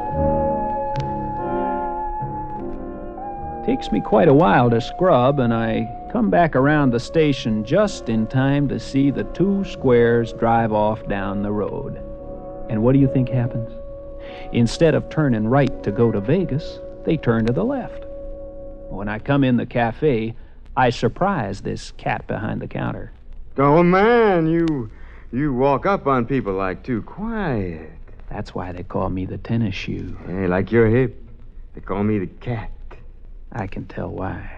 Takes 3.66 3.92
me 3.92 4.00
quite 4.00 4.30
a 4.30 4.34
while 4.34 4.70
to 4.70 4.80
scrub, 4.80 5.42
and 5.42 5.54
I 5.54 5.94
come 6.10 6.30
back 6.30 6.56
around 6.56 6.92
the 6.92 7.02
station 7.02 7.66
just 7.66 8.08
in 8.08 8.28
time 8.28 8.70
to 8.70 8.80
see 8.80 9.12
the 9.12 9.26
two 9.26 9.66
squares 9.66 10.32
drive 10.32 10.72
off 10.72 11.06
down 11.10 11.42
the 11.42 11.52
road. 11.52 11.98
And 12.70 12.82
what 12.82 12.94
do 12.94 13.00
you 13.00 13.12
think 13.12 13.28
happens? 13.28 13.74
Instead 14.54 14.96
of 14.96 15.10
turning 15.10 15.48
right 15.48 15.84
to 15.84 15.92
go 15.92 16.14
to 16.14 16.22
Vegas, 16.22 16.80
they 17.04 17.18
turn 17.18 17.46
to 17.46 17.52
the 17.52 17.66
left. 17.66 18.06
When 18.90 19.10
I 19.10 19.20
come 19.20 19.44
in 19.44 19.58
the 19.58 19.66
cafe, 19.66 20.34
I 20.78 20.92
surprise 20.92 21.62
this 21.62 21.92
cat 21.98 22.28
behind 22.28 22.62
the 22.62 22.68
counter. 22.68 23.12
Oh, 23.58 23.82
man, 23.82 24.46
you 24.48 24.92
you 25.32 25.52
walk 25.52 25.88
up 25.88 26.06
on 26.06 26.28
people 26.28 26.54
like 26.54 26.84
too 26.84 27.02
quiet. 27.02 27.90
That's 28.30 28.54
why 28.54 28.74
they 28.74 28.84
call 28.84 29.10
me 29.10 29.26
the 29.26 29.40
tennis 29.40 29.74
shoe. 29.74 30.16
Hey, 30.28 30.46
like 30.46 30.72
you're 30.72 30.88
hip. 30.88 31.20
They 31.74 31.82
call 31.82 32.04
me 32.04 32.20
the 32.20 32.28
cat. 32.28 32.70
I 33.52 33.66
can 33.66 33.86
tell 33.88 34.10
why. 34.10 34.52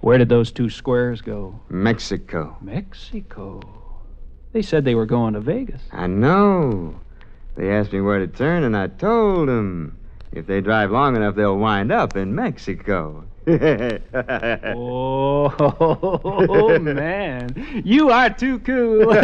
Where 0.00 0.18
did 0.18 0.28
those 0.28 0.50
two 0.50 0.68
squares 0.68 1.20
go? 1.20 1.60
Mexico. 1.68 2.56
Mexico. 2.60 3.60
They 4.50 4.62
said 4.62 4.84
they 4.84 4.96
were 4.96 5.06
going 5.06 5.34
to 5.34 5.40
Vegas. 5.40 5.82
I 5.92 6.08
know. 6.08 6.98
They 7.54 7.70
asked 7.70 7.92
me 7.92 8.00
where 8.00 8.18
to 8.18 8.26
turn, 8.26 8.64
and 8.64 8.76
I 8.76 8.88
told 8.88 9.48
them 9.48 9.96
if 10.32 10.48
they 10.48 10.60
drive 10.60 10.90
long 10.90 11.14
enough, 11.14 11.36
they'll 11.36 11.56
wind 11.56 11.92
up 11.92 12.16
in 12.16 12.34
Mexico. 12.34 13.26
Oh, 13.46 15.32
oh 15.58 16.78
man. 16.78 17.82
You 17.84 18.10
are 18.10 18.30
too 18.30 18.58
cool. 18.60 19.12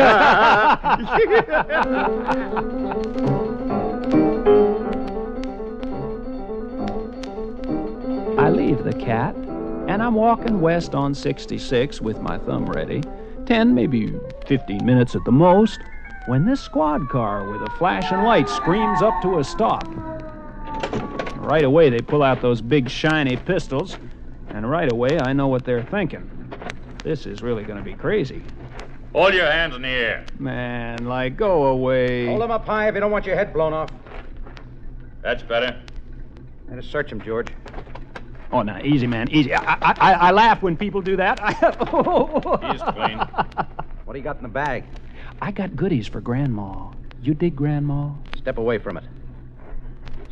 I 8.39 8.51
leave 8.51 8.85
the 8.85 8.93
cat, 8.93 9.35
and 9.89 10.03
I'm 10.03 10.15
walking 10.15 10.61
west 10.61 10.95
on 10.95 11.15
66 11.15 12.01
with 12.01 12.21
my 12.21 12.39
thumb 12.39 12.67
ready. 12.67 13.03
10, 13.47 13.75
maybe 13.75 14.13
15 14.47 14.85
minutes 14.85 15.15
at 15.15 15.25
the 15.25 15.33
most, 15.33 15.81
when 16.27 16.45
this 16.45 16.61
squad 16.61 17.09
car 17.09 17.49
with 17.51 17.63
a 17.63 17.71
flashing 17.79 18.23
light 18.23 18.49
screams 18.49 19.01
up 19.01 19.15
to 19.23 19.39
a 19.39 19.45
stop. 19.45 19.87
Right 21.37 21.65
away, 21.65 21.89
they 21.89 22.01
pull 22.01 22.23
out 22.23 22.43
those 22.43 22.61
big 22.61 22.91
shiny 22.91 23.37
pistols, 23.37 23.97
and 24.69 24.73
right 24.73 24.93
away, 24.93 25.19
I 25.19 25.33
know 25.33 25.49
what 25.49 25.65
they're 25.65 25.83
thinking. 25.83 26.31
This 27.03 27.25
is 27.25 27.41
really 27.41 27.65
going 27.65 27.79
to 27.79 27.85
be 27.85 27.95
crazy. 27.95 28.43
Hold 29.15 29.33
your 29.33 29.51
hands 29.51 29.75
in 29.75 29.81
the 29.81 29.89
air. 29.89 30.27
Man, 30.39 31.07
like, 31.07 31.39
go 31.39 31.67
away. 31.67 32.27
Hold 32.27 32.43
them 32.43 32.51
up 32.51 32.67
high 32.67 32.89
if 32.89 32.95
you 32.95 33.01
don't 33.01 33.11
want 33.11 33.25
your 33.25 33.35
head 33.35 33.55
blown 33.55 33.73
off. 33.73 33.89
That's 35.23 35.43
better. 35.43 35.81
And 36.71 36.85
search 36.85 37.11
him, 37.11 37.21
George. 37.23 37.49
Oh, 38.53 38.61
now, 38.61 38.79
easy, 38.83 39.07
man, 39.07 39.31
easy. 39.31 39.55
I, 39.55 39.63
I, 39.63 39.95
I, 39.99 40.13
I 40.13 40.31
laugh 40.33 40.63
when 40.63 40.77
people 40.77 41.01
do 41.01 41.17
that. 41.17 41.41
He's 42.73 42.83
clean. 42.83 43.19
What 44.05 44.13
do 44.13 44.19
you 44.19 44.25
got 44.25 44.37
in 44.37 44.43
the 44.43 44.49
bag? 44.49 44.85
I 45.41 45.51
got 45.51 45.77
goodies 45.77 46.07
for 46.07 46.21
Grandma. 46.21 46.93
You 47.23 47.33
dig 47.33 47.57
Grandma? 47.57 48.11
Step 48.37 48.59
away 48.59 48.77
from 48.77 48.99
it. 48.99 49.05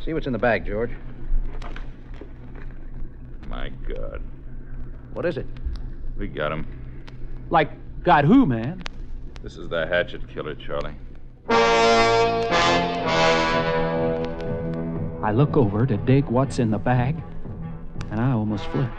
See 0.05 0.13
what's 0.13 0.27
in 0.27 0.33
the 0.33 0.39
bag, 0.39 0.65
George. 0.65 0.91
My 3.47 3.69
God. 3.69 4.21
What 5.13 5.25
is 5.25 5.37
it? 5.37 5.47
We 6.17 6.27
got 6.27 6.51
him. 6.51 6.67
Like, 7.49 7.71
got 8.03 8.25
who, 8.25 8.45
man? 8.45 8.83
This 9.41 9.57
is 9.57 9.69
the 9.69 9.87
hatchet 9.87 10.27
killer, 10.33 10.55
Charlie. 10.55 10.95
I 15.23 15.31
look 15.31 15.55
over 15.57 15.85
to 15.85 15.97
dig 15.97 16.25
what's 16.25 16.59
in 16.59 16.71
the 16.71 16.77
bag, 16.77 17.15
and 18.11 18.19
I 18.19 18.31
almost 18.31 18.65
flip. 18.65 18.89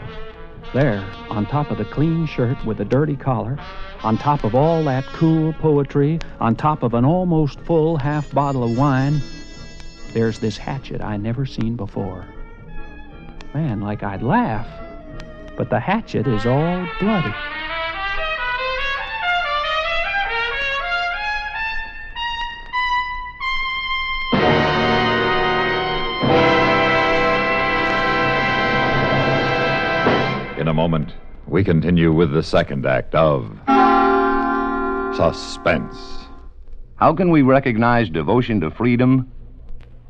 There, 0.73 1.03
on 1.29 1.45
top 1.45 1.71
of 1.71 1.77
the 1.77 1.85
clean 1.85 2.25
shirt 2.25 2.63
with 2.65 2.77
the 2.77 2.85
dirty 2.85 3.15
collar, 3.15 3.57
on 4.03 4.17
top 4.17 4.43
of 4.43 4.55
all 4.55 4.83
that 4.85 5.03
cool 5.05 5.53
poetry, 5.53 6.19
on 6.39 6.55
top 6.55 6.83
of 6.83 6.93
an 6.93 7.05
almost 7.05 7.59
full 7.61 7.97
half 7.97 8.31
bottle 8.33 8.63
of 8.63 8.77
wine, 8.77 9.21
there's 10.13 10.39
this 10.39 10.57
hatchet 10.57 11.01
I 11.01 11.17
never 11.17 11.45
seen 11.45 11.75
before. 11.75 12.25
Man, 13.53 13.81
like 13.81 14.03
I'd 14.03 14.21
laugh, 14.21 14.67
but 15.57 15.71
the 15.71 15.79
hatchet 15.79 16.27
is 16.27 16.45
all 16.45 16.87
bloody. 16.99 17.33
In 30.59 30.67
a 30.67 30.73
moment, 30.73 31.15
we 31.47 31.63
continue 31.63 32.13
with 32.13 32.31
the 32.31 32.43
second 32.43 32.85
act 32.85 33.15
of 33.15 33.49
Suspense. 35.15 35.97
How 36.97 37.15
can 37.15 37.31
we 37.31 37.41
recognize 37.41 38.09
devotion 38.09 38.61
to 38.61 38.69
freedom? 38.69 39.31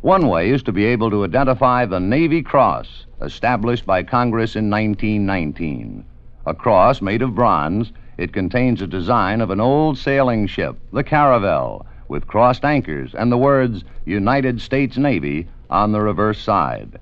One 0.01 0.29
way 0.29 0.49
is 0.49 0.63
to 0.63 0.71
be 0.71 0.85
able 0.85 1.09
to 1.09 1.25
identify 1.25 1.85
the 1.85 1.99
Navy 1.99 2.41
Cross, 2.41 3.05
established 3.21 3.85
by 3.85 4.01
Congress 4.01 4.55
in 4.55 4.69
1919. 4.69 6.05
A 6.45 6.53
cross 6.53 7.01
made 7.01 7.21
of 7.21 7.35
bronze, 7.35 7.91
it 8.17 8.31
contains 8.31 8.81
a 8.81 8.87
design 8.87 9.41
of 9.41 9.49
an 9.49 9.59
old 9.59 9.97
sailing 9.97 10.47
ship, 10.47 10.77
the 10.93 11.03
Caravel, 11.03 11.85
with 12.07 12.27
crossed 12.27 12.63
anchors 12.63 13.13
and 13.13 13.29
the 13.29 13.37
words 13.37 13.83
United 14.05 14.61
States 14.61 14.97
Navy 14.97 15.49
on 15.69 15.91
the 15.91 15.99
reverse 15.99 16.39
side. 16.39 16.97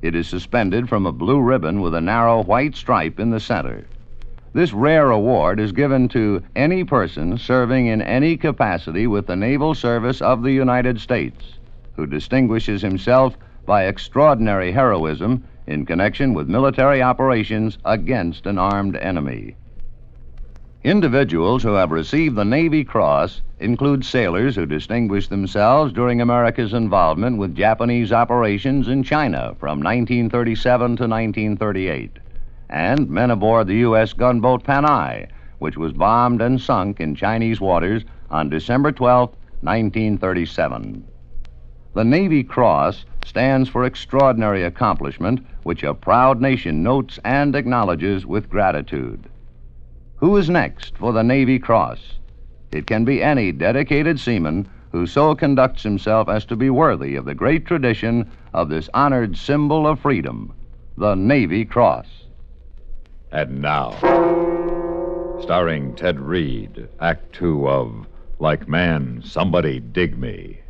It 0.00 0.14
is 0.14 0.28
suspended 0.28 0.88
from 0.88 1.04
a 1.04 1.10
blue 1.10 1.40
ribbon 1.40 1.80
with 1.80 1.94
a 1.94 2.00
narrow 2.00 2.44
white 2.44 2.76
stripe 2.76 3.18
in 3.18 3.30
the 3.30 3.40
center. 3.40 3.86
This 4.52 4.72
rare 4.72 5.10
award 5.10 5.58
is 5.58 5.72
given 5.72 6.06
to 6.10 6.44
any 6.54 6.84
person 6.84 7.38
serving 7.38 7.86
in 7.86 8.00
any 8.00 8.36
capacity 8.36 9.08
with 9.08 9.26
the 9.26 9.34
naval 9.34 9.74
service 9.74 10.22
of 10.22 10.44
the 10.44 10.52
United 10.52 11.00
States 11.00 11.55
who 11.96 12.06
distinguishes 12.06 12.82
himself 12.82 13.36
by 13.64 13.84
extraordinary 13.84 14.70
heroism 14.70 15.42
in 15.66 15.84
connection 15.84 16.34
with 16.34 16.48
military 16.48 17.02
operations 17.02 17.78
against 17.84 18.46
an 18.46 18.58
armed 18.58 18.96
enemy. 18.96 19.56
Individuals 20.84 21.64
who 21.64 21.72
have 21.72 21.90
received 21.90 22.36
the 22.36 22.44
Navy 22.44 22.84
Cross 22.84 23.42
include 23.58 24.04
sailors 24.04 24.54
who 24.54 24.66
distinguished 24.66 25.30
themselves 25.30 25.92
during 25.92 26.20
America's 26.20 26.72
involvement 26.72 27.38
with 27.38 27.56
Japanese 27.56 28.12
operations 28.12 28.86
in 28.86 29.02
China 29.02 29.56
from 29.58 29.80
1937 29.80 30.96
to 30.96 31.08
1938, 31.08 32.18
and 32.68 33.10
men 33.10 33.32
aboard 33.32 33.66
the 33.66 33.78
U.S. 33.78 34.12
gunboat 34.12 34.62
Panay, 34.62 35.26
which 35.58 35.76
was 35.76 35.92
bombed 35.92 36.40
and 36.40 36.60
sunk 36.60 37.00
in 37.00 37.16
Chinese 37.16 37.60
waters 37.60 38.04
on 38.30 38.48
December 38.48 38.92
12, 38.92 39.30
1937. 39.62 41.04
The 41.96 42.04
Navy 42.04 42.44
Cross 42.44 43.06
stands 43.24 43.70
for 43.70 43.86
extraordinary 43.86 44.62
accomplishment, 44.62 45.40
which 45.62 45.82
a 45.82 45.94
proud 45.94 46.42
nation 46.42 46.82
notes 46.82 47.18
and 47.24 47.56
acknowledges 47.56 48.26
with 48.26 48.50
gratitude. 48.50 49.30
Who 50.16 50.36
is 50.36 50.50
next 50.50 50.98
for 50.98 51.14
the 51.14 51.22
Navy 51.22 51.58
Cross? 51.58 52.18
It 52.70 52.86
can 52.86 53.06
be 53.06 53.22
any 53.22 53.50
dedicated 53.50 54.20
seaman 54.20 54.68
who 54.92 55.06
so 55.06 55.34
conducts 55.34 55.82
himself 55.84 56.28
as 56.28 56.44
to 56.44 56.54
be 56.54 56.68
worthy 56.68 57.16
of 57.16 57.24
the 57.24 57.34
great 57.34 57.64
tradition 57.64 58.30
of 58.52 58.68
this 58.68 58.90
honored 58.92 59.34
symbol 59.34 59.86
of 59.86 59.98
freedom, 59.98 60.52
the 60.98 61.14
Navy 61.14 61.64
Cross. 61.64 62.08
And 63.32 63.62
now, 63.62 63.92
starring 65.40 65.94
Ted 65.94 66.20
Reed, 66.20 66.88
Act 67.00 67.32
Two 67.32 67.66
of 67.66 68.06
Like 68.38 68.68
Man, 68.68 69.22
Somebody 69.24 69.80
Dig 69.80 70.18
Me. 70.18 70.60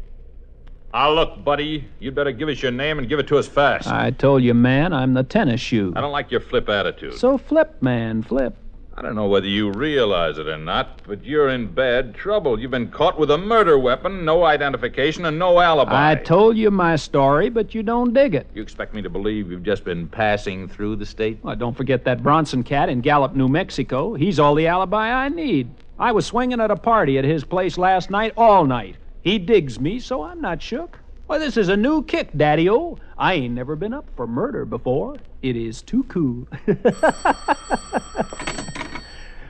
Ah, 0.99 1.11
look, 1.11 1.45
buddy, 1.45 1.87
you'd 1.99 2.15
better 2.15 2.33
give 2.33 2.49
us 2.49 2.63
your 2.63 2.73
name 2.73 2.99
and 2.99 3.07
give 3.07 3.19
it 3.19 3.27
to 3.27 3.37
us 3.37 3.47
fast. 3.47 3.87
I 3.87 4.13
told 4.13 4.43
you, 4.43 4.55
man, 4.55 4.95
I'm 4.95 5.13
the 5.13 5.25
tennis 5.25 5.61
shoe. 5.61 5.93
I 5.95 6.01
don't 6.01 6.11
like 6.11 6.31
your 6.31 6.41
flip 6.41 6.71
attitude. 6.71 7.19
So 7.19 7.37
flip, 7.37 7.83
man, 7.83 8.23
flip. 8.23 8.57
I 8.97 9.03
don't 9.03 9.15
know 9.15 9.29
whether 9.29 9.47
you 9.47 9.71
realize 9.73 10.39
it 10.39 10.49
or 10.49 10.57
not, 10.57 11.03
but 11.07 11.23
you're 11.23 11.51
in 11.51 11.67
bad 11.67 12.15
trouble. 12.15 12.59
You've 12.59 12.71
been 12.71 12.91
caught 12.91 13.19
with 13.19 13.31
a 13.31 13.37
murder 13.37 13.79
weapon, 13.79 14.25
no 14.25 14.45
identification, 14.45 15.27
and 15.27 15.39
no 15.39 15.61
alibi. 15.61 16.13
I 16.13 16.15
told 16.15 16.57
you 16.57 16.71
my 16.71 16.97
story, 16.97 17.51
but 17.51 17.75
you 17.75 17.83
don't 17.83 18.15
dig 18.15 18.35
it. 18.35 18.47
You 18.55 18.63
expect 18.63 18.95
me 18.95 19.03
to 19.03 19.11
believe 19.11 19.51
you've 19.51 19.65
just 19.65 19.85
been 19.85 20.09
passing 20.09 20.67
through 20.67 20.97
the 20.97 21.05
state? 21.05 21.39
Well, 21.43 21.57
don't 21.57 21.77
forget 21.77 22.05
that 22.05 22.23
Bronson 22.23 22.63
cat 22.63 22.89
in 22.89 23.03
Gallup, 23.03 23.37
New 23.37 23.49
Mexico. 23.49 24.15
He's 24.15 24.41
all 24.41 24.55
the 24.55 24.67
alibi 24.67 25.11
I 25.11 25.29
need. 25.29 25.69
I 25.99 26.13
was 26.13 26.25
swinging 26.25 26.59
at 26.59 26.71
a 26.71 26.77
party 26.77 27.19
at 27.19 27.25
his 27.25 27.45
place 27.45 27.77
last 27.77 28.09
night, 28.09 28.33
all 28.39 28.65
night. 28.65 28.97
He 29.27 29.39
digs 29.41 29.81
me, 29.81 29.99
so 29.99 30.23
I'm 30.23 30.41
not 30.41 30.63
shook. 30.63 31.01
Why, 31.27 31.39
this 31.39 31.57
is 31.57 31.69
a 31.69 31.77
new 31.77 32.05
kick, 32.05 32.31
Daddy 32.37 32.71
O. 32.71 32.97
I 33.19 33.35
ain't 33.35 33.55
never 33.55 33.75
been 33.75 33.93
up 33.93 34.09
for 34.15 34.29
murder 34.29 34.65
before. 34.65 35.17
It 35.43 35.57
is 35.57 35.83
too 35.83 36.05
cool. 36.05 36.47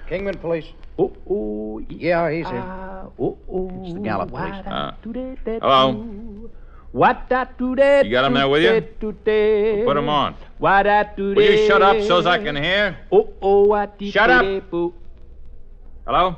Kingman 0.09 0.38
Police. 0.38 0.64
Oh, 0.99 1.12
oh. 1.28 1.85
Yeah, 1.90 2.30
he's 2.30 2.47
here. 2.47 2.56
Ah, 2.64 3.09
oh, 3.18 3.37
oh. 3.52 3.83
It's 3.85 3.92
the 3.92 4.00
Gallup 4.00 4.30
Police. 4.30 4.64
Uh, 4.64 4.92
hello. 5.61 6.50
What 6.92 7.28
that 7.28 7.59
do 7.59 7.76
that? 7.76 8.06
You 8.06 8.12
got 8.12 8.25
him 8.25 8.33
there 8.33 8.49
with 8.49 8.62
you? 8.62 8.80
Put 9.85 9.99
him 9.99 10.09
on. 10.09 10.37
Why 10.56 10.85
that 10.85 11.18
do 11.18 11.35
Will 11.35 11.50
you 11.50 11.66
shut 11.66 11.83
up 11.83 12.00
so's 12.00 12.25
I 12.25 12.42
can 12.42 12.56
hear? 12.56 12.97
Oh, 13.12 13.28
oh, 13.42 13.64
what 13.64 14.00
Shut 14.00 14.30
up. 14.30 14.42
Hello? 16.06 16.37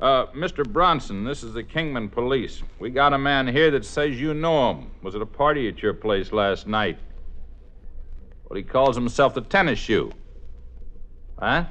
Uh, 0.00 0.26
Mr. 0.28 0.66
Bronson, 0.66 1.24
this 1.24 1.42
is 1.42 1.52
the 1.52 1.62
Kingman 1.62 2.08
Police. 2.08 2.62
We 2.78 2.88
got 2.88 3.12
a 3.12 3.18
man 3.18 3.46
here 3.46 3.70
that 3.72 3.84
says 3.84 4.18
you 4.18 4.32
know 4.32 4.70
him. 4.70 4.90
Was 5.02 5.14
at 5.14 5.20
a 5.20 5.26
party 5.26 5.68
at 5.68 5.82
your 5.82 5.92
place 5.92 6.32
last 6.32 6.66
night. 6.66 6.98
Well, 8.48 8.56
he 8.56 8.62
calls 8.62 8.96
himself 8.96 9.34
the 9.34 9.42
tennis 9.42 9.78
shoe. 9.78 10.10
Huh? 11.38 11.66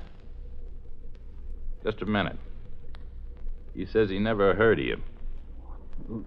Just 1.83 2.03
a 2.03 2.05
minute. 2.05 2.38
He 3.74 3.88
says 3.88 4.12
he 4.12 4.19
never 4.19 4.53
heard 4.53 4.79
of 4.79 4.86
you. 4.86 5.01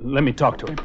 Let 0.01 0.25
me 0.25 0.33
talk 0.33 0.59
to 0.59 0.67
him. 0.67 0.79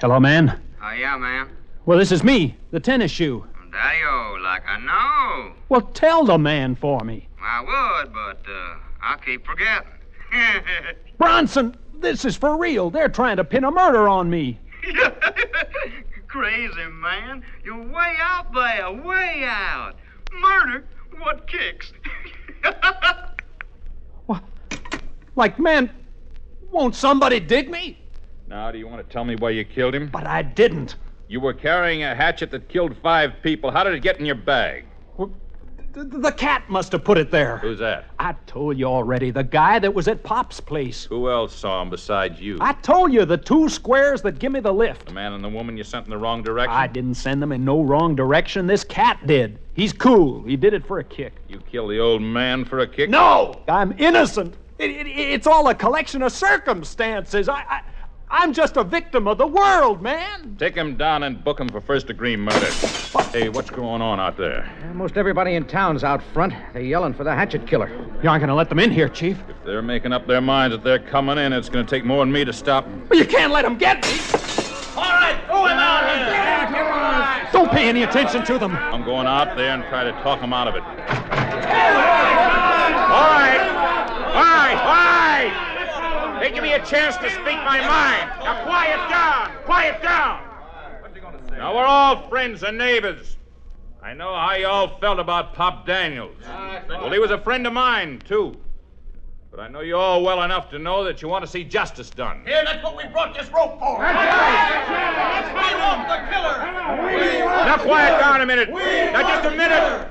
Hello, 0.00 0.20
man. 0.20 0.60
Oh, 0.82 0.92
yeah, 0.92 1.16
man. 1.16 1.48
Well, 1.86 1.98
this 1.98 2.12
is 2.12 2.22
me, 2.22 2.54
the 2.70 2.80
tennis 2.80 3.10
shoe. 3.10 3.46
Daddy-o, 3.72 4.38
like 4.42 4.62
I 4.66 4.78
know. 4.78 5.54
Well, 5.70 5.80
tell 5.80 6.24
the 6.24 6.36
man 6.36 6.74
for 6.74 7.00
me. 7.00 7.28
I 7.40 7.60
would, 7.60 8.12
but, 8.12 8.50
uh, 8.50 8.76
I 9.06 9.16
keep 9.24 9.46
forgetting. 9.46 9.88
Bronson, 11.18 11.76
this 11.94 12.24
is 12.24 12.36
for 12.36 12.58
real. 12.58 12.90
They're 12.90 13.08
trying 13.08 13.36
to 13.36 13.44
pin 13.44 13.62
a 13.62 13.70
murder 13.70 14.08
on 14.08 14.28
me. 14.28 14.58
crazy, 16.26 16.86
man. 16.90 17.44
You're 17.64 17.86
way 17.86 18.16
out 18.20 18.52
there, 18.52 18.90
way 18.90 19.44
out. 19.46 19.94
Murder? 20.32 20.84
What 21.18 21.46
kicks? 21.46 21.92
what? 24.26 24.42
Like, 25.36 25.60
man, 25.60 25.88
won't 26.72 26.96
somebody 26.96 27.38
dig 27.38 27.70
me? 27.70 27.98
Now, 28.48 28.72
do 28.72 28.78
you 28.78 28.88
want 28.88 29.06
to 29.06 29.12
tell 29.12 29.24
me 29.24 29.36
why 29.36 29.50
you 29.50 29.64
killed 29.64 29.94
him? 29.94 30.08
But 30.08 30.26
I 30.26 30.42
didn't. 30.42 30.96
You 31.28 31.40
were 31.40 31.54
carrying 31.54 32.02
a 32.02 32.14
hatchet 32.14 32.50
that 32.50 32.68
killed 32.68 32.96
five 33.02 33.34
people. 33.42 33.70
How 33.70 33.84
did 33.84 33.94
it 33.94 34.00
get 34.00 34.18
in 34.18 34.26
your 34.26 34.34
bag? 34.34 34.84
The, 35.16 35.30
the 35.96 36.32
cat 36.32 36.68
must 36.68 36.92
have 36.92 37.04
put 37.04 37.16
it 37.16 37.30
there. 37.30 37.56
Who's 37.58 37.78
that? 37.78 38.04
I 38.18 38.34
told 38.46 38.78
you 38.78 38.84
already. 38.84 39.30
The 39.30 39.42
guy 39.42 39.78
that 39.78 39.94
was 39.94 40.08
at 40.08 40.22
Pop's 40.22 40.60
place. 40.60 41.06
Who 41.06 41.30
else 41.30 41.54
saw 41.54 41.80
him 41.80 41.88
besides 41.88 42.38
you? 42.38 42.58
I 42.60 42.74
told 42.74 43.14
you 43.14 43.24
the 43.24 43.38
two 43.38 43.70
squares 43.70 44.20
that 44.22 44.38
give 44.38 44.52
me 44.52 44.60
the 44.60 44.72
lift. 44.72 45.06
The 45.06 45.12
man 45.12 45.32
and 45.32 45.42
the 45.42 45.48
woman 45.48 45.76
you 45.76 45.84
sent 45.84 46.04
in 46.04 46.10
the 46.10 46.18
wrong 46.18 46.42
direction? 46.42 46.76
I 46.76 46.86
didn't 46.86 47.14
send 47.14 47.40
them 47.40 47.50
in 47.50 47.64
no 47.64 47.82
wrong 47.82 48.14
direction. 48.14 48.66
This 48.66 48.84
cat 48.84 49.26
did. 49.26 49.58
He's 49.72 49.94
cool. 49.94 50.42
He 50.42 50.56
did 50.56 50.74
it 50.74 50.86
for 50.86 50.98
a 50.98 51.04
kick. 51.04 51.32
You 51.48 51.60
killed 51.60 51.90
the 51.90 51.98
old 51.98 52.20
man 52.20 52.66
for 52.66 52.80
a 52.80 52.86
kick? 52.86 53.08
No! 53.08 53.62
I'm 53.66 53.94
innocent. 53.98 54.54
It, 54.78 54.90
it, 54.90 55.06
it's 55.06 55.46
all 55.46 55.66
a 55.68 55.74
collection 55.74 56.20
of 56.20 56.32
circumstances. 56.32 57.48
I, 57.48 57.60
I, 57.60 57.80
I'm 58.28 58.52
just 58.52 58.76
a 58.76 58.82
victim 58.82 59.28
of 59.28 59.38
the 59.38 59.46
world, 59.46 60.02
man. 60.02 60.56
Take 60.58 60.74
him 60.74 60.96
down 60.96 61.22
and 61.22 61.42
book 61.44 61.60
him 61.60 61.68
for 61.68 61.80
first 61.80 62.08
degree 62.08 62.36
murder. 62.36 62.72
Hey, 63.30 63.48
what's 63.48 63.70
going 63.70 64.02
on 64.02 64.18
out 64.18 64.36
there? 64.36 64.68
Most 64.94 65.16
everybody 65.16 65.54
in 65.54 65.64
town's 65.64 66.02
out 66.02 66.22
front. 66.34 66.52
They're 66.72 66.82
yelling 66.82 67.14
for 67.14 67.22
the 67.22 67.32
hatchet 67.32 67.68
killer. 67.68 67.88
You 68.22 68.28
aren't 68.28 68.40
going 68.40 68.48
to 68.48 68.54
let 68.54 68.68
them 68.68 68.80
in 68.80 68.90
here, 68.90 69.08
Chief. 69.08 69.38
If 69.48 69.56
they're 69.64 69.80
making 69.80 70.12
up 70.12 70.26
their 70.26 70.40
minds 70.40 70.74
that 70.74 70.82
they're 70.82 70.98
coming 70.98 71.38
in, 71.38 71.52
it's 71.52 71.68
going 71.68 71.86
to 71.86 71.90
take 71.90 72.04
more 72.04 72.24
than 72.24 72.32
me 72.32 72.44
to 72.44 72.52
stop 72.52 72.84
them. 72.84 73.06
But 73.08 73.18
you 73.18 73.26
can't 73.26 73.52
let 73.52 73.62
them 73.62 73.78
get 73.78 74.02
me. 74.02 74.18
All 74.96 75.04
right, 75.04 75.40
throw 75.46 75.66
him 75.66 75.78
out 75.78 76.02
here. 76.08 77.52
Don't 77.52 77.70
pay 77.70 77.88
any 77.88 78.02
attention 78.02 78.44
to 78.46 78.58
them. 78.58 78.74
I'm 78.74 79.04
going 79.04 79.28
out 79.28 79.56
there 79.56 79.70
and 79.70 79.84
try 79.84 80.02
to 80.02 80.12
talk 80.22 80.40
them 80.40 80.52
out 80.52 80.66
of 80.66 80.74
it. 80.74 80.82
All 80.82 80.88
right. 80.88 81.06
All 84.34 84.42
right, 84.42 84.74
all 84.74 85.52
right. 85.54 85.65
They 86.46 86.52
give 86.52 86.62
me 86.62 86.74
a 86.74 86.86
chance 86.86 87.16
to 87.16 87.28
speak 87.28 87.58
my 87.64 87.80
mind. 87.80 88.30
Now 88.38 88.62
quiet 88.62 89.10
down. 89.10 89.50
Quiet 89.64 90.00
down. 90.00 90.48
Now, 91.50 91.74
we're 91.74 91.84
all 91.84 92.28
friends 92.28 92.62
and 92.62 92.78
neighbors. 92.78 93.36
I 94.00 94.14
know 94.14 94.32
how 94.32 94.54
you 94.54 94.68
all 94.68 94.96
felt 95.00 95.18
about 95.18 95.54
Pop 95.54 95.84
Daniels. 95.88 96.36
Well, 96.88 97.10
he 97.10 97.18
was 97.18 97.32
a 97.32 97.38
friend 97.38 97.66
of 97.66 97.72
mine, 97.72 98.22
too. 98.24 98.56
But 99.50 99.58
I 99.58 99.66
know 99.66 99.80
you 99.80 99.96
all 99.96 100.22
well 100.22 100.44
enough 100.44 100.70
to 100.70 100.78
know 100.78 101.02
that 101.02 101.20
you 101.20 101.26
want 101.26 101.44
to 101.44 101.50
see 101.50 101.64
justice 101.64 102.10
done. 102.10 102.44
Here, 102.46 102.62
that's 102.64 102.84
what 102.84 102.96
we 102.96 103.08
brought 103.08 103.36
this 103.36 103.50
rope 103.50 103.80
for. 103.80 103.98
Let's 103.98 105.48
find 105.50 105.82
off 105.82 106.06
the 106.06 106.18
killer. 106.30 106.60
We 107.08 107.38
Now, 107.40 107.76
quiet 107.78 108.20
down 108.20 108.40
a 108.42 108.46
minute. 108.46 108.70
Now, 108.70 109.22
just 109.22 109.52
a 109.52 109.56
minute. 109.56 110.10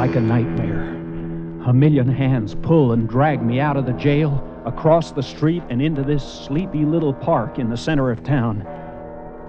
Like 0.00 0.16
a 0.16 0.20
nightmare. 0.20 0.94
A 1.68 1.74
million 1.74 2.08
hands 2.08 2.54
pull 2.62 2.92
and 2.92 3.06
drag 3.06 3.42
me 3.42 3.60
out 3.60 3.76
of 3.76 3.84
the 3.84 3.92
jail, 3.92 4.42
across 4.64 5.12
the 5.12 5.22
street, 5.22 5.62
and 5.68 5.82
into 5.82 6.02
this 6.02 6.24
sleepy 6.24 6.86
little 6.86 7.12
park 7.12 7.58
in 7.58 7.68
the 7.68 7.76
center 7.76 8.10
of 8.10 8.24
town. 8.24 8.66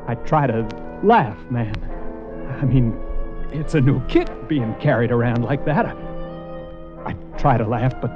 I 0.09 0.15
try 0.15 0.47
to 0.47 0.67
laugh, 1.05 1.37
man. 1.49 1.73
I 2.61 2.65
mean, 2.65 2.99
it's 3.53 3.75
a 3.75 3.79
new 3.79 4.05
kid 4.07 4.29
being 4.49 4.75
carried 4.75 5.09
around 5.09 5.45
like 5.45 5.63
that. 5.63 5.85
I, 5.85 5.93
I 7.05 7.13
try 7.37 7.57
to 7.57 7.65
laugh, 7.65 7.93
but 8.01 8.11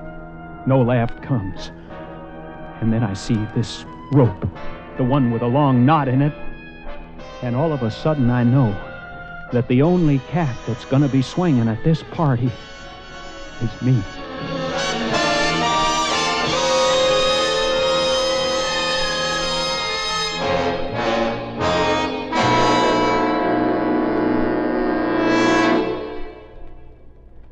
no 0.68 0.82
laugh 0.82 1.22
comes. 1.22 1.72
And 2.82 2.92
then 2.92 3.02
I 3.02 3.14
see 3.14 3.48
this 3.56 3.86
rope, 4.12 4.46
the 4.98 5.06
one 5.06 5.32
with 5.32 5.42
a 5.42 5.48
long 5.48 5.86
knot 5.86 6.10
in 6.10 6.22
it, 6.22 6.34
and 7.42 7.56
all 7.56 7.72
of 7.72 7.82
a 7.82 7.90
sudden 7.90 8.30
I 8.30 8.44
know 8.44 8.74
that 9.56 9.70
the 9.70 9.82
only 9.82 10.20
cat 10.28 10.54
that's 10.68 10.84
gonna 10.84 11.08
be 11.08 11.22
swinging 11.22 11.70
at 11.70 11.82
this 11.82 12.04
party 12.12 12.52
is 13.62 13.82
me. 13.82 14.04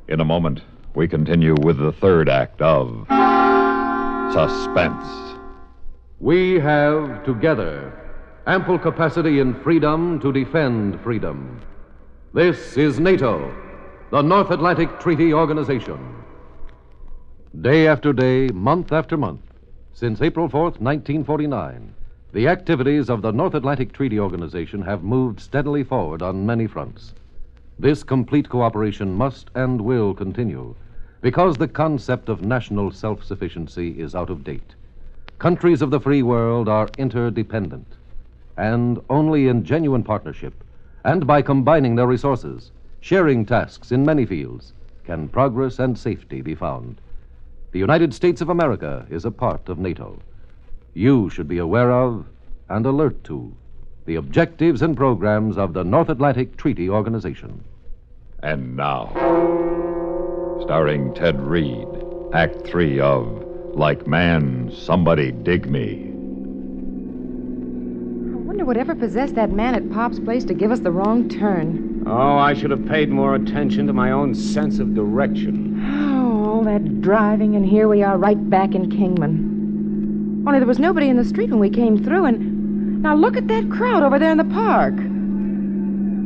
In 0.09 0.19
a 0.19 0.25
moment, 0.25 0.59
we 0.95 1.07
continue 1.07 1.55
with 1.61 1.77
the 1.77 1.93
third 1.93 2.27
act 2.27 2.61
of 2.61 3.07
Suspense. 4.33 5.37
We 6.19 6.59
have 6.59 7.23
together 7.23 7.93
ample 8.45 8.77
capacity 8.77 9.39
and 9.39 9.55
freedom 9.63 10.19
to 10.19 10.33
defend 10.33 10.99
freedom. 10.99 11.61
This 12.35 12.77
is 12.77 12.99
NATO, 12.99 13.53
the 14.09 14.23
North 14.23 14.49
Atlantic 14.49 14.99
Treaty 14.99 15.35
Organization. 15.35 15.99
Day 17.61 17.85
after 17.85 18.11
day, 18.11 18.47
month 18.47 18.91
after 18.91 19.17
month, 19.17 19.41
since 19.93 20.19
April 20.19 20.49
4th, 20.49 20.81
1949, 20.81 21.93
the 22.31 22.47
activities 22.47 23.11
of 23.11 23.21
the 23.21 23.31
North 23.31 23.53
Atlantic 23.53 23.93
Treaty 23.93 24.19
Organization 24.19 24.81
have 24.81 25.03
moved 25.03 25.41
steadily 25.41 25.83
forward 25.83 26.23
on 26.23 26.43
many 26.43 26.65
fronts. 26.65 27.13
This 27.77 28.01
complete 28.01 28.49
cooperation 28.49 29.13
must 29.13 29.51
and 29.53 29.79
will 29.79 30.15
continue 30.15 30.73
because 31.21 31.57
the 31.57 31.67
concept 31.67 32.29
of 32.29 32.41
national 32.41 32.89
self 32.89 33.23
sufficiency 33.23 33.89
is 34.01 34.15
out 34.15 34.31
of 34.31 34.43
date. 34.43 34.73
Countries 35.37 35.83
of 35.83 35.91
the 35.91 35.99
free 35.99 36.23
world 36.23 36.67
are 36.67 36.89
interdependent, 36.97 37.85
and 38.57 38.99
only 39.07 39.49
in 39.49 39.63
genuine 39.63 40.03
partnership 40.03 40.62
and 41.03 41.27
by 41.27 41.41
combining 41.41 41.95
their 41.95 42.07
resources, 42.07 42.71
sharing 43.01 43.45
tasks 43.45 43.91
in 43.91 44.05
many 44.05 44.25
fields, 44.25 44.73
can 45.03 45.27
progress 45.27 45.79
and 45.79 45.97
safety 45.97 46.41
be 46.41 46.55
found. 46.55 46.99
The 47.71 47.79
United 47.79 48.13
States 48.13 48.39
of 48.39 48.49
America 48.49 49.05
is 49.09 49.25
a 49.25 49.31
part 49.31 49.67
of 49.67 49.79
NATO. 49.79 50.19
You 50.93 51.29
should 51.29 51.47
be 51.47 51.57
aware 51.57 51.91
of 51.91 52.25
and 52.69 52.85
alert 52.85 53.23
to 53.25 53.53
the 54.05 54.15
objectives 54.15 54.81
and 54.81 54.95
programs 54.95 55.57
of 55.57 55.73
the 55.73 55.83
North 55.83 56.09
Atlantic 56.09 56.57
Treaty 56.57 56.89
Organization. 56.89 57.63
And 58.41 58.75
now, 58.75 59.09
starring 60.63 61.13
Ted 61.13 61.39
Reed, 61.41 61.87
Act 62.33 62.65
Three 62.67 62.99
of 62.99 63.45
Like 63.73 64.05
Man, 64.05 64.71
Somebody 64.73 65.31
Dig 65.31 65.69
Me. 65.69 66.12
I 68.63 68.65
wonder 68.65 68.79
whatever 68.79 68.95
possessed 68.97 69.35
that 69.35 69.51
man 69.51 69.75
at 69.75 69.91
Pop's 69.91 70.21
place 70.21 70.45
to 70.45 70.53
give 70.53 70.71
us 70.71 70.79
the 70.79 70.89
wrong 70.89 71.27
turn. 71.27 72.01
Oh, 72.07 72.37
I 72.37 72.53
should 72.53 72.71
have 72.71 72.85
paid 72.85 73.09
more 73.09 73.35
attention 73.35 73.87
to 73.87 73.91
my 73.91 74.11
own 74.11 74.33
sense 74.33 74.79
of 74.79 74.95
direction. 74.95 75.83
Oh, 75.85 76.45
all 76.45 76.63
that 76.63 77.01
driving, 77.01 77.57
and 77.57 77.65
here 77.65 77.89
we 77.89 78.03
are 78.03 78.17
right 78.17 78.49
back 78.49 78.73
in 78.73 78.89
Kingman. 78.89 80.45
Only 80.47 80.59
there 80.59 80.65
was 80.65 80.79
nobody 80.79 81.09
in 81.09 81.17
the 81.17 81.25
street 81.25 81.49
when 81.49 81.59
we 81.59 81.69
came 81.69 82.01
through, 82.01 82.23
and 82.23 83.03
now 83.03 83.15
look 83.15 83.35
at 83.35 83.49
that 83.49 83.69
crowd 83.69 84.01
over 84.01 84.17
there 84.17 84.31
in 84.31 84.37
the 84.37 84.45
park. 84.45 84.93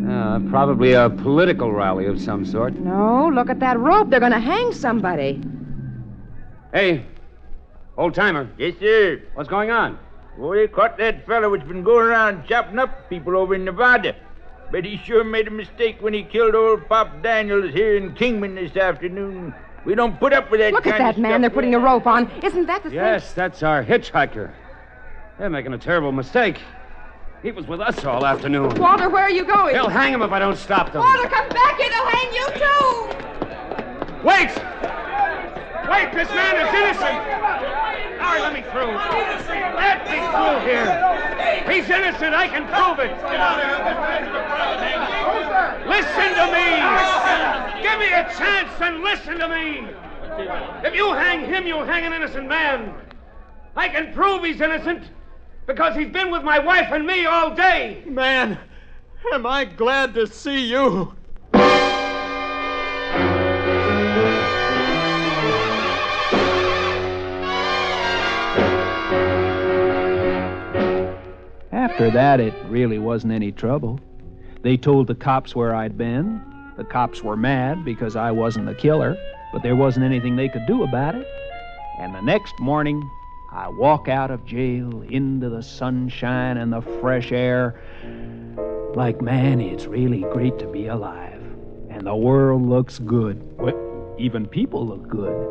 Uh, 0.07 0.47
probably 0.51 0.93
a 0.93 1.09
political 1.09 1.71
rally 1.71 2.05
of 2.05 2.21
some 2.21 2.45
sort. 2.45 2.75
No, 2.75 3.31
look 3.33 3.49
at 3.49 3.59
that 3.61 3.79
rope. 3.79 4.11
They're 4.11 4.19
going 4.19 4.31
to 4.31 4.39
hang 4.39 4.73
somebody. 4.73 5.41
Hey, 6.71 7.03
old 7.97 8.13
timer. 8.13 8.47
Yes, 8.59 8.75
sir. 8.79 9.23
What's 9.33 9.49
going 9.49 9.71
on? 9.71 9.97
Oh, 10.39 10.53
they 10.53 10.67
caught 10.67 10.97
that 10.97 11.25
fellow 11.25 11.49
which 11.49 11.67
been 11.67 11.83
going 11.83 12.07
around 12.07 12.45
chopping 12.47 12.77
up 12.77 13.09
people 13.09 13.35
over 13.35 13.55
in 13.55 13.65
Nevada. 13.65 14.15
But 14.71 14.85
he 14.85 14.97
sure 14.97 15.23
made 15.23 15.47
a 15.47 15.51
mistake 15.51 16.01
when 16.01 16.13
he 16.13 16.23
killed 16.23 16.53
old 16.53 16.87
Pop 16.87 17.23
Daniels 17.23 17.73
here 17.73 17.95
in 17.97 18.13
Kingman 18.13 18.55
this 18.55 18.75
afternoon. 18.75 19.53
We 19.85 19.95
don't 19.95 20.19
put 20.19 20.33
up 20.33 20.51
with 20.51 20.59
that 20.59 20.73
Look 20.73 20.85
at 20.85 20.97
that 20.97 21.15
of 21.15 21.21
man 21.21 21.31
stuff. 21.31 21.41
they're 21.41 21.49
putting 21.49 21.71
the 21.71 21.79
rope 21.79 22.05
on. 22.05 22.29
Isn't 22.43 22.65
that 22.67 22.83
the 22.83 22.91
Yes, 22.91 23.33
that's 23.33 23.63
our 23.63 23.83
hitchhiker. 23.83 24.51
They're 25.39 25.49
making 25.49 25.73
a 25.73 25.77
terrible 25.77 26.11
mistake. 26.11 26.59
He 27.41 27.51
was 27.51 27.65
with 27.67 27.79
us 27.79 28.03
all 28.03 28.25
afternoon. 28.25 28.75
Walter, 28.75 29.09
where 29.09 29.23
are 29.23 29.31
you 29.31 29.45
going? 29.45 29.73
They'll 29.73 29.89
hang 29.89 30.13
him 30.13 30.21
if 30.21 30.31
I 30.31 30.39
don't 30.39 30.57
stop 30.57 30.91
them. 30.91 31.01
Walter, 31.01 31.29
come 31.29 31.49
back 31.49 31.77
here. 31.79 31.89
They'll 31.89 32.07
hang 32.07 32.33
you, 32.33 32.47
too. 32.57 34.27
Wait! 34.27 34.49
Wait, 35.89 36.11
this 36.13 36.29
man 36.31 36.67
is 36.67 36.73
innocent! 36.73 37.66
Let 38.35 38.53
me 38.53 38.61
through. 38.71 38.95
Let 39.75 40.05
me 40.05 40.19
through 40.31 40.59
here. 40.67 40.89
He's 41.69 41.89
innocent. 41.89 42.33
I 42.35 42.47
can 42.47 42.67
prove 42.67 42.99
it. 42.99 43.11
Listen 45.87 46.29
to 46.35 46.45
me. 46.51 46.67
Give 47.81 47.99
me 47.99 48.11
a 48.11 48.23
chance 48.37 48.81
and 48.81 49.01
listen 49.01 49.39
to 49.39 49.47
me. 49.47 49.87
If 50.87 50.93
you 50.93 51.13
hang 51.13 51.45
him, 51.45 51.65
you'll 51.65 51.85
hang 51.85 52.05
an 52.05 52.13
innocent 52.13 52.47
man. 52.47 52.93
I 53.75 53.89
can 53.89 54.13
prove 54.13 54.43
he's 54.43 54.61
innocent 54.61 55.03
because 55.65 55.95
he's 55.95 56.09
been 56.09 56.31
with 56.31 56.43
my 56.43 56.59
wife 56.59 56.91
and 56.91 57.05
me 57.05 57.25
all 57.25 57.55
day. 57.55 58.03
Man, 58.05 58.59
am 59.33 59.45
I 59.45 59.65
glad 59.65 60.13
to 60.15 60.27
see 60.27 60.67
you. 60.67 61.15
After 71.97 72.11
that, 72.11 72.39
it 72.39 72.53
really 72.67 72.99
wasn't 72.99 73.33
any 73.33 73.51
trouble. 73.51 73.99
They 74.61 74.77
told 74.77 75.07
the 75.07 75.15
cops 75.15 75.55
where 75.55 75.73
I'd 75.73 75.97
been. 75.97 76.39
The 76.77 76.83
cops 76.83 77.23
were 77.23 77.35
mad 77.35 77.83
because 77.83 78.15
I 78.15 78.29
wasn't 78.29 78.67
the 78.67 78.75
killer, 78.75 79.17
but 79.51 79.63
there 79.63 79.75
wasn't 79.75 80.05
anything 80.05 80.35
they 80.35 80.47
could 80.47 80.67
do 80.67 80.83
about 80.83 81.15
it. 81.15 81.25
And 81.97 82.13
the 82.13 82.21
next 82.21 82.53
morning, 82.59 83.01
I 83.51 83.69
walk 83.69 84.07
out 84.09 84.29
of 84.29 84.45
jail 84.45 85.01
into 85.09 85.49
the 85.49 85.63
sunshine 85.63 86.57
and 86.57 86.71
the 86.71 86.81
fresh 86.81 87.31
air. 87.31 87.81
Like, 88.93 89.19
man, 89.19 89.59
it's 89.59 89.87
really 89.87 90.21
great 90.31 90.59
to 90.59 90.67
be 90.67 90.85
alive. 90.85 91.41
And 91.89 92.05
the 92.05 92.15
world 92.15 92.61
looks 92.61 92.99
good. 92.99 93.41
Well, 93.57 94.15
even 94.19 94.45
people 94.45 94.85
look 94.85 95.07
good. 95.09 95.47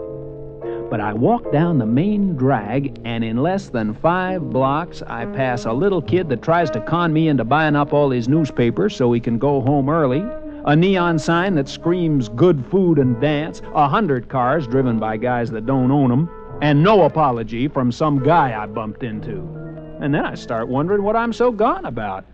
But 0.88 1.01
I 1.01 1.12
walk 1.12 1.51
down 1.51 1.79
the 1.79 1.87
main 1.87 2.37
drag, 2.37 3.01
and 3.05 3.25
in 3.25 3.38
less 3.38 3.68
than 3.68 3.92
five 3.94 4.51
blocks, 4.51 5.03
I 5.03 5.27
pass 5.27 5.64
a 5.64 5.72
little 5.72 6.01
kid 6.01 6.29
that 6.29 6.42
tries 6.42 6.70
to 6.70 6.81
con 6.81 7.12
me 7.12 7.27
into 7.27 7.44
buying 7.44 7.75
up 7.75 7.92
all 7.92 8.11
his 8.11 8.29
newspapers 8.29 8.94
so 8.94 9.12
he 9.12 9.20
can 9.20 9.37
go 9.37 9.61
home 9.61 9.88
early, 9.88 10.25
a 10.64 10.77
neon 10.77 11.18
sign 11.18 11.57
that 11.57 11.68
screams 11.68 12.29
good 12.29 12.64
food 12.66 12.99
and 12.99 13.20
dance, 13.20 13.62
a 13.75 13.88
hundred 13.88 14.29
cars 14.29 14.66
driven 14.68 14.99
by 14.99 15.16
guys 15.16 15.51
that 15.51 15.66
don't 15.66 15.90
own 15.90 16.12
'em, 16.12 16.29
and 16.62 16.83
no 16.83 17.03
apology 17.03 17.66
from 17.66 17.90
some 17.90 18.22
guy 18.22 18.57
I 18.57 18.66
bumped 18.66 19.03
into. 19.03 19.42
And 20.01 20.14
then 20.14 20.25
I 20.25 20.35
start 20.35 20.68
wondering 20.68 21.03
what 21.03 21.16
I'm 21.16 21.33
so 21.33 21.51
gone 21.51 21.85
about. 21.85 22.25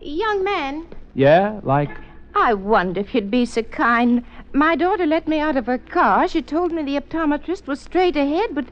Young 0.00 0.44
man, 0.44 0.86
Yeah, 1.14 1.60
like, 1.62 1.90
I 2.34 2.52
wonder 2.54 3.00
if 3.00 3.14
you'd 3.14 3.30
be 3.30 3.46
so 3.46 3.62
kind. 3.62 4.24
My 4.54 4.76
daughter 4.76 5.04
let 5.04 5.26
me 5.26 5.40
out 5.40 5.56
of 5.56 5.66
her 5.66 5.78
car. 5.78 6.28
She 6.28 6.40
told 6.40 6.70
me 6.70 6.84
the 6.84 7.00
optometrist 7.00 7.66
was 7.66 7.80
straight 7.80 8.16
ahead, 8.16 8.54
but 8.54 8.66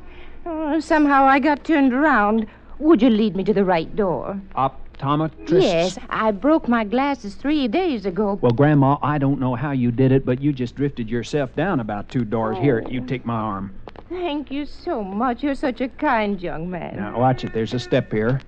uh, 0.47 0.81
somehow 0.81 1.25
I 1.25 1.41
got 1.41 1.65
turned 1.65 1.93
around. 1.93 2.47
Would 2.79 3.03
you 3.03 3.11
lead 3.11 3.35
me 3.35 3.43
to 3.43 3.53
the 3.53 3.65
right 3.65 3.95
door? 3.97 4.41
optometrist? 4.55 5.61
Yes, 5.61 5.99
I 6.09 6.31
broke 6.31 6.69
my 6.69 6.85
glasses 6.85 7.35
three 7.35 7.67
days 7.67 8.07
ago. 8.07 8.39
Well, 8.41 8.53
Grandma, 8.53 8.99
I 9.03 9.19
don't 9.19 9.41
know 9.41 9.57
how 9.57 9.73
you 9.73 9.91
did 9.91 10.13
it, 10.13 10.25
but 10.25 10.41
you 10.41 10.53
just 10.53 10.77
drifted 10.77 11.11
yourself 11.11 11.53
down 11.57 11.81
about 11.81 12.09
two 12.09 12.25
doors. 12.25 12.59
Here, 12.59 12.85
you 12.89 13.05
take 13.05 13.27
my 13.27 13.35
arm. 13.35 13.75
Thank 14.09 14.53
you 14.53 14.67
so 14.67 15.03
much. 15.03 15.43
You're 15.43 15.57
such 15.57 15.81
a 15.81 15.89
kind 15.89 16.41
young 16.41 16.71
man. 16.71 16.95
Now, 16.95 17.19
watch 17.19 17.43
it. 17.43 17.53
There's 17.53 17.75
a 17.75 17.81
step 17.81 18.13
here. 18.13 18.41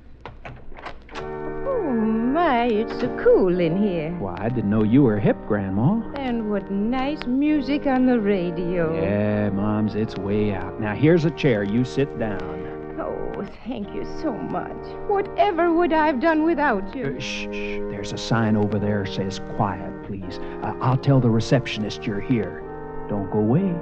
My, 2.45 2.65
it's 2.67 3.01
so 3.01 3.09
cool 3.25 3.59
in 3.59 3.83
here. 3.83 4.11
Why, 4.19 4.37
I 4.39 4.51
didn't 4.51 4.69
know 4.69 4.83
you 4.83 5.03
were 5.03 5.19
hip, 5.19 5.39
Grandma. 5.49 6.03
And 6.17 6.51
what 6.51 6.71
nice 6.71 7.25
music 7.27 7.87
on 7.87 8.05
the 8.05 8.21
radio. 8.21 8.95
Yeah, 9.01 9.49
Moms, 9.49 9.95
it's 9.95 10.15
way 10.17 10.53
out. 10.53 10.79
Now, 10.79 10.95
here's 10.95 11.25
a 11.25 11.31
chair. 11.31 11.63
You 11.63 11.87
sit 11.87 12.19
down. 12.19 13.01
Oh, 13.01 13.47
thank 13.67 13.89
you 13.95 14.05
so 14.21 14.35
much. 14.35 14.77
Whatever 15.09 15.73
would 15.73 15.95
I 15.95 16.07
have 16.07 16.21
done 16.21 16.43
without 16.43 16.95
you? 16.95 17.17
Uh, 17.17 17.19
shh, 17.19 17.45
shh. 17.45 17.81
There's 17.91 18.13
a 18.13 18.19
sign 18.19 18.59
over 18.59 18.79
there 18.79 19.07
says 19.07 19.41
quiet, 19.57 20.03
please. 20.05 20.39
Uh, 20.63 20.75
I'll 20.83 20.99
tell 20.99 21.21
the 21.21 21.31
receptionist 21.31 22.05
you're 22.05 22.21
here. 22.21 22.63
Don't 23.09 23.31
go 23.31 23.39
away. 23.39 23.73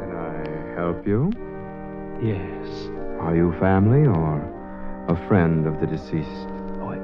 Can 0.00 0.12
I 0.18 0.78
help 0.78 1.06
you? 1.06 1.32
Yes. 2.22 2.90
Are 3.20 3.34
you 3.34 3.54
family 3.58 4.06
or 4.06 4.44
a 5.08 5.16
friend 5.28 5.66
of 5.66 5.80
the 5.80 5.86
deceased? 5.86 6.49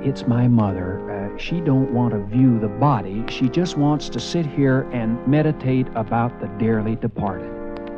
It's 0.06 0.24
my 0.28 0.46
mother. 0.46 1.02
Uh, 1.10 1.36
she 1.36 1.60
don't 1.60 1.92
want 1.92 2.12
to 2.12 2.20
view 2.20 2.60
the 2.60 2.68
body. 2.68 3.24
She 3.28 3.48
just 3.48 3.76
wants 3.76 4.08
to 4.10 4.20
sit 4.20 4.46
here 4.46 4.82
and 4.92 5.18
meditate 5.26 5.88
about 5.96 6.38
the 6.38 6.46
dearly 6.58 6.94
departed. 6.94 7.50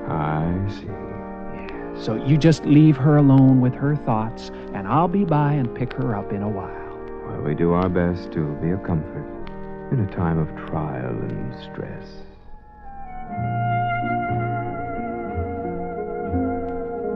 I 0.09 0.57
see. 0.71 2.03
So 2.03 2.15
you 2.27 2.39
just 2.39 2.65
leave 2.65 2.97
her 2.97 3.19
alone 3.19 3.61
with 3.61 3.75
her 3.75 3.95
thoughts, 3.95 4.51
and 4.73 4.89
I'll 4.89 5.07
be 5.07 5.27
by 5.27 5.53
and 5.53 5.75
pick 5.75 5.93
her 5.93 6.17
up 6.17 6.33
in 6.33 6.43
a 6.43 6.49
while. 6.49 6.73
Well, 7.27 7.43
we 7.43 7.55
do 7.55 7.73
our 7.73 7.91
best 7.91 8.33
to 8.33 8.55
be 8.63 8.71
a 8.71 8.79
comfort 8.79 9.27
in 9.93 10.01
a 10.01 10.11
time 10.17 10.39
of 10.39 10.49
trial 10.67 11.11
and 11.11 11.55
stress. 11.61 12.09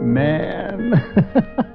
Man. 0.03 1.63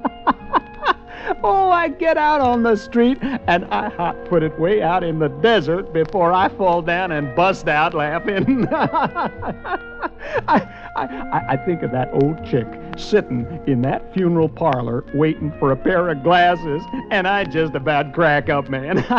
oh, 1.44 1.70
I 1.70 1.88
get 1.88 2.16
out 2.16 2.40
on 2.40 2.62
the 2.62 2.76
street 2.76 3.18
and 3.22 3.64
I 3.66 3.88
hot 3.90 4.24
put 4.26 4.42
it 4.42 4.58
way 4.58 4.82
out 4.82 5.04
in 5.04 5.18
the 5.18 5.28
desert 5.28 5.92
before 5.92 6.32
I 6.32 6.48
fall 6.48 6.82
down 6.82 7.12
and 7.12 7.34
bust 7.36 7.68
out 7.68 7.94
laughing. 7.94 8.66
I, 8.72 10.68
I, 10.96 11.44
I, 11.48 11.56
think 11.64 11.82
of 11.82 11.90
that 11.92 12.10
old 12.12 12.44
chick 12.44 12.66
sitting 12.96 13.46
in 13.66 13.82
that 13.82 14.12
funeral 14.14 14.48
parlor 14.48 15.04
waiting 15.14 15.52
for 15.58 15.72
a 15.72 15.76
pair 15.76 16.08
of 16.08 16.22
glasses, 16.22 16.82
and 17.10 17.26
I 17.26 17.44
just 17.44 17.74
about 17.74 18.12
crack 18.12 18.48
up, 18.48 18.68
man. 18.68 19.04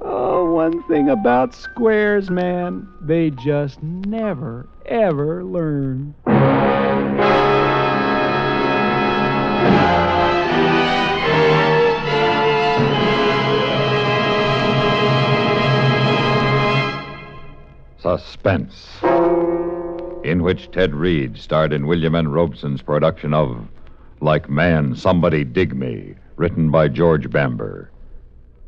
oh, 0.00 0.50
one 0.52 0.82
thing 0.88 1.08
about 1.10 1.54
squares, 1.54 2.30
man, 2.30 2.88
they 3.00 3.30
just 3.30 3.82
never, 3.82 4.68
ever 4.86 5.44
learn. 5.44 6.14
Suspense, 18.18 18.98
in 20.24 20.42
which 20.42 20.70
Ted 20.70 20.94
Reed 20.94 21.36
starred 21.36 21.70
in 21.70 21.86
William 21.86 22.14
N. 22.14 22.28
Robson's 22.28 22.80
production 22.80 23.34
of 23.34 23.68
Like 24.20 24.48
Man, 24.48 24.94
Somebody 24.96 25.44
Dig 25.44 25.76
Me, 25.76 26.14
written 26.36 26.70
by 26.70 26.88
George 26.88 27.28
Bamber. 27.28 27.90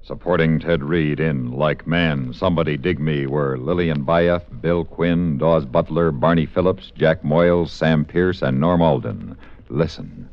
Supporting 0.03 0.61
Ted 0.61 0.83
Reed 0.85 1.19
in 1.19 1.51
Like 1.51 1.87
Man, 1.87 2.35
Somebody 2.35 2.77
Dig 2.77 3.01
Me 3.01 3.25
were 3.27 3.57
Lillian 3.57 4.05
Buyeff, 4.05 4.43
Bill 4.61 4.85
Quinn, 4.85 5.39
Daws 5.39 5.65
Butler, 5.65 6.13
Barney 6.13 6.45
Phillips, 6.45 6.93
Jack 6.95 7.23
Moyles, 7.23 7.71
Sam 7.71 8.05
Pierce, 8.05 8.43
and 8.43 8.61
Norm 8.61 8.83
Alden. 8.83 9.35
Listen. 9.71 10.29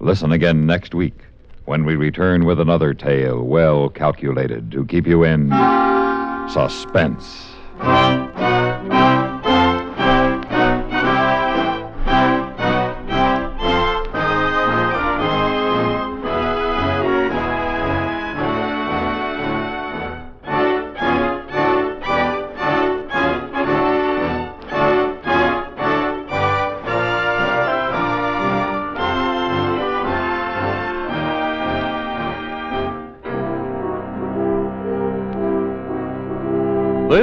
Listen 0.00 0.32
again 0.32 0.66
next 0.66 0.94
week 0.94 1.18
when 1.64 1.86
we 1.86 1.96
return 1.96 2.44
with 2.44 2.60
another 2.60 2.92
tale 2.92 3.42
well 3.42 3.88
calculated 3.88 4.70
to 4.72 4.84
keep 4.84 5.06
you 5.06 5.24
in 5.24 5.48
suspense. 6.50 7.55
Música 7.78 8.65